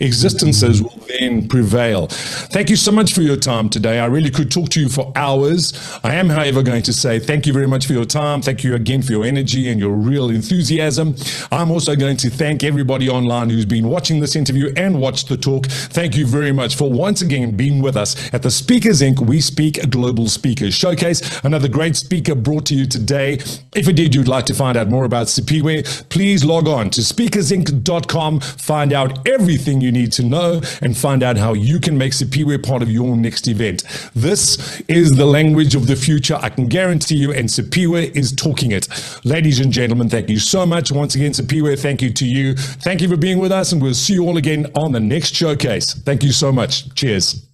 existences 0.00 0.82
will 0.82 0.98
then 1.18 1.48
prevail. 1.48 2.06
Thank 2.08 2.70
you 2.70 2.76
so 2.76 2.90
much 2.90 3.12
for 3.12 3.22
your 3.22 3.36
time 3.36 3.68
today. 3.68 4.00
I 4.00 4.06
really 4.06 4.30
could 4.30 4.50
talk 4.50 4.70
to 4.70 4.80
you 4.80 4.88
for 4.88 5.12
hours. 5.14 5.72
I 6.02 6.14
am, 6.14 6.28
however, 6.28 6.62
going 6.62 6.82
to 6.82 6.92
say 6.92 7.18
thank 7.18 7.46
you 7.46 7.52
very 7.52 7.66
much 7.68 7.86
for 7.86 7.92
your 7.92 8.04
time. 8.04 8.42
Thank 8.42 8.64
you 8.64 8.74
again 8.74 9.02
for 9.02 9.12
your 9.12 9.24
energy 9.24 9.68
and 9.68 9.78
your 9.78 9.94
real 9.94 10.30
enthusiasm. 10.30 11.14
I'm 11.52 11.70
also 11.70 11.94
going 11.96 12.16
to 12.18 12.30
thank 12.30 12.64
everybody 12.64 13.08
online 13.08 13.50
who's 13.50 13.66
been 13.66 13.88
watching 13.88 14.20
this 14.20 14.36
interview 14.36 14.72
and 14.76 15.00
watched 15.00 15.28
the 15.28 15.36
talk. 15.36 15.66
Thank 15.66 16.16
you 16.16 16.26
very 16.26 16.52
much 16.52 16.76
for 16.76 16.90
once 16.90 17.22
again 17.22 17.56
being 17.56 17.82
with 17.82 17.96
us 17.96 18.32
at 18.32 18.42
the 18.42 18.50
Speakers 18.50 19.02
Inc. 19.02 19.20
We 19.20 19.40
Speak 19.40 19.90
Global 19.90 20.28
Speakers 20.28 20.74
Showcase. 20.74 21.40
Another 21.44 21.68
great 21.68 21.96
speaker 21.96 22.34
brought 22.34 22.66
to 22.66 22.74
you 22.74 22.86
today. 22.86 23.34
If 23.74 23.88
indeed 23.88 24.14
you'd 24.14 24.28
like 24.28 24.46
to 24.46 24.54
find 24.54 24.76
out 24.76 24.88
more 24.88 25.04
about 25.04 25.26
Siphiwe, 25.26 26.08
please 26.08 26.44
log 26.44 26.68
on 26.68 26.90
to 26.90 27.00
speakersinc.com. 27.00 28.40
Find 28.40 28.92
out 28.92 29.28
everything 29.28 29.80
you 29.80 29.89
you 29.90 30.00
need 30.02 30.12
to 30.12 30.22
know 30.22 30.60
and 30.80 30.96
find 30.96 31.22
out 31.22 31.36
how 31.36 31.52
you 31.52 31.80
can 31.80 31.98
make 31.98 32.12
Siphiwe 32.12 32.62
part 32.64 32.82
of 32.82 32.90
your 32.90 33.16
next 33.16 33.48
event. 33.48 33.82
This 34.14 34.80
is 34.88 35.12
the 35.12 35.26
language 35.26 35.74
of 35.74 35.86
the 35.86 35.96
future. 35.96 36.38
I 36.40 36.48
can 36.48 36.66
guarantee 36.66 37.16
you, 37.16 37.32
and 37.32 37.48
Siphiwe 37.48 38.14
is 38.14 38.32
talking 38.32 38.70
it. 38.70 38.88
Ladies 39.24 39.58
and 39.60 39.72
gentlemen, 39.72 40.08
thank 40.08 40.28
you 40.28 40.38
so 40.38 40.64
much. 40.64 40.92
Once 40.92 41.14
again, 41.14 41.32
Siphiwe, 41.32 41.80
thank 41.80 42.02
you 42.02 42.12
to 42.12 42.26
you. 42.26 42.54
Thank 42.54 43.00
you 43.00 43.08
for 43.08 43.16
being 43.16 43.38
with 43.38 43.52
us, 43.52 43.72
and 43.72 43.82
we'll 43.82 43.94
see 43.94 44.14
you 44.14 44.24
all 44.24 44.36
again 44.36 44.70
on 44.76 44.92
the 44.92 45.00
next 45.00 45.34
showcase. 45.34 45.92
Thank 45.92 46.22
you 46.22 46.32
so 46.32 46.52
much. 46.52 46.94
Cheers. 46.94 47.49